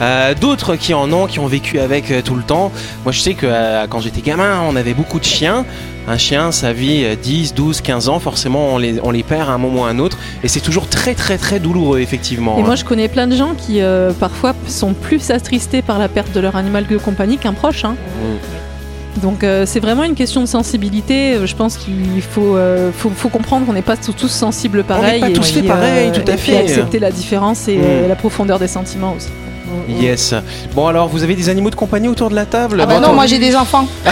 euh, 0.00 0.34
d'autres 0.34 0.76
qui 0.76 0.92
en 0.94 1.12
ont, 1.12 1.26
qui 1.26 1.38
ont 1.38 1.46
vécu 1.46 1.78
avec 1.80 2.10
euh, 2.10 2.22
tout 2.22 2.34
le 2.34 2.42
temps. 2.42 2.70
Moi, 3.04 3.12
je 3.12 3.20
sais 3.20 3.34
que 3.34 3.46
euh, 3.46 3.86
quand 3.88 4.00
j'étais 4.00 4.20
gamin, 4.20 4.60
on 4.68 4.76
avait 4.76 4.94
beaucoup 4.94 5.18
de 5.18 5.24
chiens. 5.24 5.64
Un 6.08 6.18
chien, 6.18 6.52
ça 6.52 6.72
vit 6.72 7.02
euh, 7.04 7.16
10, 7.20 7.54
12, 7.54 7.80
15 7.80 8.08
ans. 8.08 8.20
Forcément, 8.20 8.74
on 8.74 8.78
les, 8.78 9.00
on 9.02 9.10
les 9.10 9.22
perd 9.24 9.48
à 9.48 9.52
un 9.52 9.58
moment 9.58 9.82
ou 9.82 9.84
à 9.84 9.88
un 9.88 9.98
autre. 9.98 10.18
Et 10.44 10.48
c'est 10.48 10.60
toujours 10.60 10.86
très, 10.88 11.14
très, 11.14 11.36
très 11.38 11.58
douloureux, 11.58 11.98
effectivement. 12.00 12.58
Et 12.58 12.62
moi, 12.62 12.76
je 12.76 12.84
connais 12.84 13.08
plein 13.08 13.26
de 13.26 13.34
gens 13.34 13.54
qui, 13.54 13.80
euh, 13.80 14.12
parfois, 14.12 14.54
sont 14.68 14.92
plus 14.92 15.30
attristés 15.30 15.82
par 15.82 15.98
la 15.98 16.08
perte 16.08 16.32
de 16.32 16.40
leur 16.40 16.54
animal 16.56 16.86
de 16.86 16.96
compagnie 16.98 17.38
qu'un 17.38 17.54
proche. 17.54 17.84
hein. 17.84 17.96
Donc, 19.22 19.42
euh, 19.44 19.64
c'est 19.66 19.80
vraiment 19.80 20.02
une 20.04 20.14
question 20.14 20.40
de 20.42 20.46
sensibilité. 20.46 21.34
Euh, 21.34 21.46
Je 21.46 21.54
pense 21.56 21.76
qu'il 21.76 22.22
faut, 22.22 22.56
euh, 22.56 22.90
faut, 22.96 23.10
faut 23.14 23.28
comprendre 23.28 23.64
qu'on 23.66 23.72
n'est 23.72 23.82
pas 23.82 23.96
tous 23.96 24.28
sensibles 24.28 24.84
pareil. 24.84 25.20
pas 25.20 25.30
et 25.30 25.32
tous 25.32 25.40
puis, 25.50 25.52
faits 25.60 25.66
pareil, 25.66 26.12
tout 26.12 26.20
à 26.30 26.34
et 26.34 26.36
puis 26.36 26.52
fait. 26.52 26.58
accepter 26.58 26.98
la 26.98 27.10
différence 27.10 27.68
et 27.68 27.76
Mm. 27.78 28.08
la 28.08 28.16
profondeur 28.16 28.58
des 28.58 28.68
sentiments 28.68 29.14
aussi. 29.16 29.28
Yes. 29.88 30.34
Bon, 30.74 30.86
alors, 30.86 31.08
vous 31.08 31.22
avez 31.22 31.34
des 31.34 31.48
animaux 31.48 31.70
de 31.70 31.74
compagnie 31.74 32.08
autour 32.08 32.30
de 32.30 32.34
la 32.34 32.46
table? 32.46 32.78
Ah 32.82 32.86
bah 32.86 33.00
non, 33.00 33.12
moi 33.12 33.26
j'ai 33.26 33.38
des 33.38 33.54
enfants. 33.56 33.86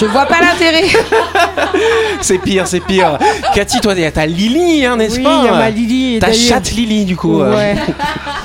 Je 0.00 0.06
vois 0.06 0.26
pas 0.26 0.40
l'intérêt. 0.40 0.84
C'est 2.20 2.38
pire, 2.38 2.66
c'est 2.66 2.80
pire. 2.80 3.18
Cathy, 3.54 3.80
toi, 3.80 3.94
t'as 4.12 4.26
Lily, 4.26 4.84
hein, 4.86 4.96
n'est-ce 4.96 5.16
Oui, 5.16 5.22
pas 5.24 5.40
il 5.42 5.44
y 5.46 5.48
a 5.48 5.52
ma 5.52 5.70
Lily. 5.70 6.18
Ta 6.18 6.32
chatte 6.32 6.70
Lily, 6.72 7.04
du 7.04 7.16
coup. 7.16 7.40
Ouais. 7.42 7.76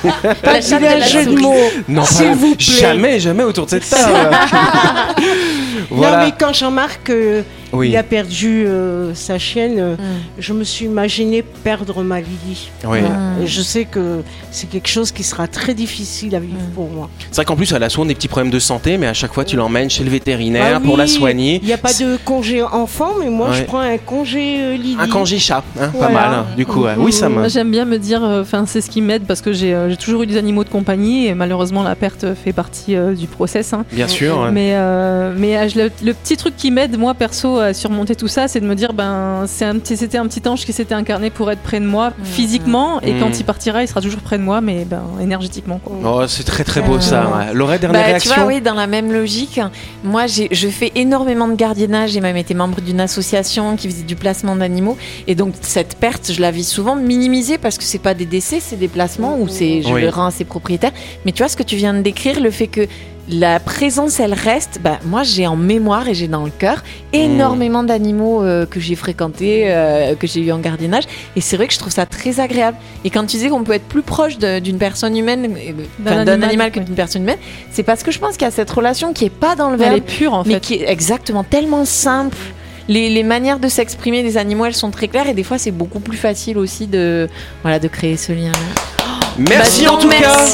Pas 0.42 0.60
de 0.60 0.82
la 0.84 1.00
jeu 1.00 1.24
de 1.26 1.38
mots. 1.38 1.54
Non, 1.88 2.04
S'il 2.04 2.26
pas- 2.28 2.34
vous 2.34 2.54
plaît. 2.56 2.64
jamais, 2.80 3.20
jamais 3.20 3.42
autour 3.42 3.66
de 3.66 3.70
cette 3.70 3.88
table. 3.88 4.30
Non, 5.90 6.18
mais 6.18 6.32
quand 6.38 6.52
Jean-Marc 6.52 7.10
euh, 7.10 7.42
Oui. 7.72 7.88
il 7.90 7.96
a 7.96 8.02
perdu 8.02 8.64
euh, 8.66 9.14
sa 9.14 9.38
chienne, 9.38 9.80
Mm. 9.80 9.96
je 10.38 10.52
me 10.52 10.64
suis 10.64 10.86
imaginé 10.86 11.42
perdre 11.42 12.02
ma 12.02 12.20
Lily. 12.20 12.70
Oui. 12.84 12.98
Et 13.42 13.46
je 13.46 13.60
sais 13.62 13.84
que 13.84 14.20
c'est 14.50 14.68
quelque 14.68 14.88
chose 14.88 15.12
qui 15.12 15.22
sera 15.22 15.46
très 15.48 15.74
difficile 15.74 16.34
à 16.34 16.40
vivre 16.40 16.54
Mm. 16.60 16.74
pour 16.74 16.88
moi. 16.90 17.08
C'est 17.30 17.36
vrai 17.36 17.44
qu'en 17.44 17.56
plus, 17.56 17.72
elle 17.72 17.82
a 17.82 17.88
souvent 17.88 18.06
des 18.06 18.14
petits 18.14 18.28
problèmes 18.28 18.50
de 18.52 18.58
santé, 18.58 18.98
mais 18.98 19.06
à 19.06 19.14
chaque 19.14 19.32
fois, 19.32 19.44
tu 19.44 19.56
l'emmènes 19.56 19.90
chez 19.90 20.04
le 20.04 20.10
vétérinaire 20.10 20.74
Ah 20.76 20.80
pour 20.80 20.96
la 20.96 21.06
soigner. 21.06 21.60
Il 21.62 21.66
n'y 21.66 21.72
a 21.72 21.78
pas 21.78 21.92
de 21.92 22.16
congé 22.24 22.62
enfant, 22.62 23.12
mais 23.20 23.30
moi 23.30 23.52
je 23.52 23.62
prends 23.64 23.80
un 23.80 23.98
congé 23.98 24.56
euh, 24.60 24.76
Lily. 24.76 24.96
Un 24.98 25.08
congé 25.08 25.38
chat, 25.38 25.62
hein, 25.80 25.88
pas 25.98 26.08
mal. 26.08 26.30
hein, 26.34 26.46
Du 26.56 26.66
coup, 26.66 26.82
ouais. 26.84 26.94
oui, 26.98 27.12
ça 27.12 27.28
me. 27.28 27.34
Moi, 27.36 27.48
j'aime 27.48 27.70
bien 27.70 27.84
me 27.84 27.98
dire, 27.98 28.22
euh, 28.24 28.42
enfin, 28.42 28.64
c'est 28.66 28.80
ce 28.80 28.90
qui 28.90 29.00
m'aide 29.00 29.22
parce 29.26 29.40
que 29.40 29.52
j'ai 29.52 29.72
euh, 29.74 29.88
j'ai 29.90 29.96
toujours 29.96 30.22
eu 30.22 30.26
des 30.26 30.36
animaux 30.36 30.64
de 30.64 30.68
compagnie 30.68 31.26
et 31.26 31.34
malheureusement, 31.34 31.82
la 31.82 31.94
perte 31.94 32.26
fait 32.34 32.52
partie 32.52 32.96
euh, 32.96 33.14
du 33.14 33.26
process. 33.26 33.72
hein. 33.72 33.84
Bien 33.92 34.08
sûr. 34.08 34.38
ouais. 34.40 34.50
Mais, 34.52 34.70
euh, 34.74 35.34
mais 35.36 35.56
euh, 35.56 35.88
le 36.02 36.12
petit 36.14 36.36
truc 36.36 36.56
qui 36.56 36.70
m'aide, 36.70 36.98
moi 36.98 37.14
perso, 37.14 37.59
à 37.60 37.74
surmonter 37.74 38.14
tout 38.16 38.28
ça, 38.28 38.48
c'est 38.48 38.60
de 38.60 38.66
me 38.66 38.74
dire, 38.74 38.92
ben, 38.92 39.44
c'est 39.46 39.64
un 39.64 39.78
petit- 39.78 39.96
c'était 39.96 40.18
un 40.18 40.26
petit 40.26 40.46
ange 40.48 40.64
qui 40.64 40.72
s'était 40.72 40.94
incarné 40.94 41.30
pour 41.30 41.50
être 41.50 41.60
près 41.60 41.80
de 41.80 41.86
moi 41.86 42.12
physiquement, 42.24 43.00
et 43.02 43.12
Mm. 43.14 43.20
quand 43.20 43.38
il 43.38 43.44
partira, 43.44 43.82
il 43.82 43.88
sera 43.88 44.00
toujours 44.00 44.20
près 44.20 44.38
de 44.38 44.42
moi, 44.42 44.60
mais 44.60 44.84
ben, 44.84 45.02
énergétiquement. 45.20 45.80
Quoi. 45.84 45.96
Oh, 46.04 46.26
c'est 46.26 46.44
très 46.44 46.64
très 46.64 46.80
beau 46.80 47.00
ça. 47.00 47.26
ouais. 47.28 47.54
Laurette, 47.54 47.80
dernière 47.82 48.00
Bah, 48.00 48.04
tu 48.06 48.10
réaction 48.10 48.34
vois, 48.34 48.46
oui, 48.46 48.60
dans 48.60 48.74
la 48.74 48.86
même 48.86 49.12
logique, 49.12 49.60
moi, 50.04 50.26
j'ai- 50.26 50.48
je 50.50 50.68
fais 50.68 50.92
énormément 50.94 51.48
de 51.48 51.54
gardiennage. 51.54 52.10
J'ai 52.10 52.20
même 52.20 52.36
été 52.36 52.54
membre 52.54 52.80
d'une 52.80 53.00
association 53.00 53.76
qui 53.76 53.88
faisait 53.88 54.02
du 54.04 54.16
placement 54.16 54.56
d'animaux. 54.56 54.96
Et 55.26 55.34
donc, 55.34 55.54
cette 55.60 55.96
perte, 55.96 56.32
je 56.32 56.40
la 56.40 56.50
vis 56.50 56.64
souvent 56.68 56.96
minimisée 56.96 57.58
parce 57.58 57.78
que 57.78 57.84
c'est 57.84 57.98
pas 57.98 58.14
des 58.14 58.26
décès, 58.26 58.58
c'est 58.60 58.76
des 58.76 58.88
placements 58.88 59.36
où 59.38 59.48
c'est, 59.48 59.82
je 59.82 59.92
Oui. 59.92 60.00
le 60.02 60.08
rends 60.08 60.26
à 60.26 60.30
ses 60.30 60.44
propriétaires. 60.44 60.92
Mais 61.24 61.32
tu 61.32 61.42
vois, 61.42 61.48
ce 61.48 61.56
que 61.56 61.62
tu 61.62 61.76
viens 61.76 61.94
de 61.94 62.00
décrire, 62.00 62.40
le 62.40 62.50
fait 62.50 62.66
que 62.68 62.86
la 63.30 63.60
présence, 63.60 64.18
elle 64.20 64.34
reste, 64.34 64.80
bah, 64.82 64.98
moi, 65.04 65.22
j'ai 65.22 65.46
en 65.46 65.56
mémoire 65.56 66.08
et 66.08 66.14
j'ai 66.14 66.28
dans 66.28 66.44
le 66.44 66.50
cœur 66.50 66.82
énormément 67.12 67.82
d'animaux 67.82 68.42
euh, 68.42 68.66
que 68.66 68.80
j'ai 68.80 68.94
fréquentés, 68.96 69.64
euh, 69.66 70.14
que 70.14 70.26
j'ai 70.26 70.40
eu 70.40 70.52
en 70.52 70.58
gardiennage. 70.58 71.04
Et 71.36 71.40
c'est 71.40 71.56
vrai 71.56 71.66
que 71.66 71.72
je 71.72 71.78
trouve 71.78 71.92
ça 71.92 72.06
très 72.06 72.40
agréable. 72.40 72.76
Et 73.04 73.10
quand 73.10 73.20
tu 73.22 73.36
disais 73.36 73.48
qu'on 73.48 73.62
peut 73.62 73.72
être 73.72 73.86
plus 73.88 74.02
proche 74.02 74.38
d'une 74.38 74.78
personne 74.78 75.16
humaine, 75.16 75.54
euh, 75.56 75.72
D'un 76.04 76.18
animal, 76.26 76.42
animal 76.48 76.70
que 76.72 76.80
d'une 76.80 76.94
personne 76.94 77.22
humaine, 77.22 77.38
c'est 77.70 77.82
parce 77.82 78.02
que 78.02 78.10
je 78.10 78.18
pense 78.18 78.32
qu'il 78.32 78.42
y 78.42 78.48
a 78.48 78.50
cette 78.50 78.70
relation 78.70 79.12
qui 79.12 79.24
est 79.26 79.30
pas 79.30 79.54
dans 79.54 79.68
le 79.68 79.74
Elle 79.74 79.80
verbe, 79.80 79.96
est 79.96 80.00
pure 80.00 80.34
en 80.34 80.44
mais 80.44 80.54
fait. 80.54 80.60
qui 80.60 80.74
est 80.74 80.88
exactement 80.90 81.44
tellement 81.44 81.84
simple. 81.84 82.36
Les, 82.88 83.08
les 83.10 83.22
manières 83.22 83.60
de 83.60 83.68
s'exprimer 83.68 84.22
des 84.24 84.36
animaux, 84.36 84.64
elles 84.64 84.74
sont 84.74 84.90
très 84.90 85.06
claires 85.06 85.28
et 85.28 85.34
des 85.34 85.44
fois 85.44 85.58
c'est 85.58 85.70
beaucoup 85.70 86.00
plus 86.00 86.16
facile 86.16 86.58
aussi 86.58 86.88
de, 86.88 87.28
voilà, 87.62 87.78
de 87.78 87.86
créer 87.86 88.16
ce 88.16 88.32
lien. 88.32 88.50
Merci 89.38 89.84
Bah, 89.84 89.92
en 89.92 89.98
tout 89.98 90.08
cas. 90.08 90.46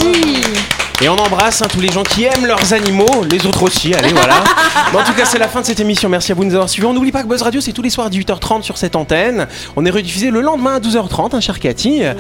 Et 1.03 1.11
on 1.11 1.19
embrasse 1.19 1.61
hein, 1.61 1.67
tous 1.71 1.81
les 1.81 1.89
gens 1.89 2.03
qui 2.03 2.25
aiment 2.25 2.47
leurs 2.47 2.73
animaux, 2.73 3.23
les 3.31 3.45
autres 3.47 3.65
aussi, 3.65 3.93
allez 3.93 4.15
voilà. 4.15 4.43
Mais 4.93 4.99
en 4.99 5.05
tout 5.05 5.13
cas 5.13 5.27
c'est 5.27 5.39
la 5.39 5.47
fin 5.47 5.61
de 5.61 5.67
cette 5.67 5.79
émission, 5.79 6.09
merci 6.09 6.33
à 6.33 6.35
vous 6.35 6.43
de 6.43 6.49
nous 6.49 6.55
avoir 6.55 6.71
suivis. 6.71 6.87
On 6.87 6.95
n'oublie 6.95 7.13
pas 7.13 7.23
que 7.23 7.29
Buzz 7.29 7.43
Radio 7.43 7.61
c'est 7.61 7.73
tous 7.73 7.83
les 7.83 7.91
soirs 7.91 8.07
à 8.07 8.11
18h30 8.11 8.63
sur 8.63 8.79
cette 8.79 8.97
antenne. 8.97 9.47
On 9.77 9.85
est 9.85 9.91
rediffusé 9.91 10.31
le 10.31 10.41
lendemain 10.41 10.77
à 10.77 10.81
12h30, 10.81 11.37
hein, 11.37 11.41
cher 11.41 11.61
Cathy. 11.61 12.03
Euh, 12.03 12.15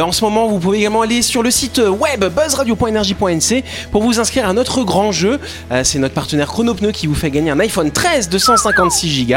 en 0.00 0.12
ce 0.12 0.24
moment 0.24 0.46
vous 0.46 0.58
pouvez 0.58 0.78
également 0.78 1.02
aller 1.02 1.20
sur 1.20 1.42
le 1.42 1.50
site 1.50 1.78
web 1.78 2.24
buzzradio.energie.nc 2.24 3.64
pour 3.90 4.02
vous 4.02 4.18
inscrire 4.18 4.48
à 4.48 4.54
notre 4.54 4.82
grand 4.82 5.12
jeu. 5.12 5.38
Euh, 5.70 5.84
c'est 5.84 5.98
notre 5.98 6.14
partenaire 6.14 6.46
Chronopneu 6.46 6.90
qui 6.90 7.06
vous 7.06 7.14
fait 7.14 7.30
gagner 7.30 7.50
un 7.50 7.60
iPhone 7.60 7.90
13 7.90 8.30
de 8.30 8.38
156 8.38 9.26
Go. 9.26 9.34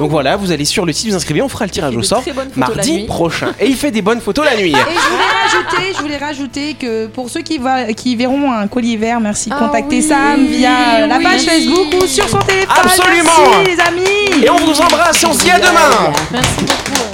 Donc 0.00 0.10
voilà, 0.10 0.36
vous 0.36 0.52
allez 0.52 0.66
sur 0.66 0.84
le 0.84 0.92
site, 0.92 1.08
vous 1.08 1.16
inscrivez, 1.16 1.40
on 1.40 1.48
fera 1.48 1.64
le 1.64 1.70
tirage 1.70 1.96
au 1.96 2.02
sort 2.02 2.22
mardi 2.56 3.06
prochain. 3.06 3.52
Et 3.58 3.68
il 3.68 3.76
fait 3.76 3.90
des 3.90 4.02
bonnes 4.02 4.20
photos 4.20 4.44
la 4.44 4.58
nuit. 4.58 4.72
Et 4.72 4.74
je 4.74 5.10
voulais 5.10 5.24
rajouter, 5.42 5.94
je 5.96 6.02
voulais 6.02 6.18
rajouter 6.18 6.74
que 6.74 7.06
pour 7.06 7.30
ceux 7.30 7.40
qui, 7.40 7.56
va, 7.56 7.90
qui 7.94 8.16
verront 8.16 8.33
un 8.52 8.66
colis 8.68 8.96
vert, 8.96 9.20
merci 9.20 9.48
de 9.50 9.54
Ah 9.54 9.58
contacter 9.58 9.96
oui, 9.96 10.02
Sam 10.02 10.46
via 10.46 11.06
la 11.06 11.16
oui. 11.18 11.24
page 11.24 11.42
Facebook 11.42 12.02
ou 12.02 12.06
sur 12.06 12.28
son 12.28 12.38
téléphone. 12.38 12.76
Absolument. 12.84 13.30
Merci 13.50 13.76
les 13.76 13.80
amis. 13.80 14.44
Et 14.44 14.50
on 14.50 14.56
vous 14.56 14.80
embrasse 14.80 15.22
et 15.22 15.26
on 15.26 15.32
se 15.32 15.40
dit 15.44 15.50
à 15.50 15.58
demain. 15.58 16.12
Merci 16.32 16.60
beaucoup. 16.60 17.13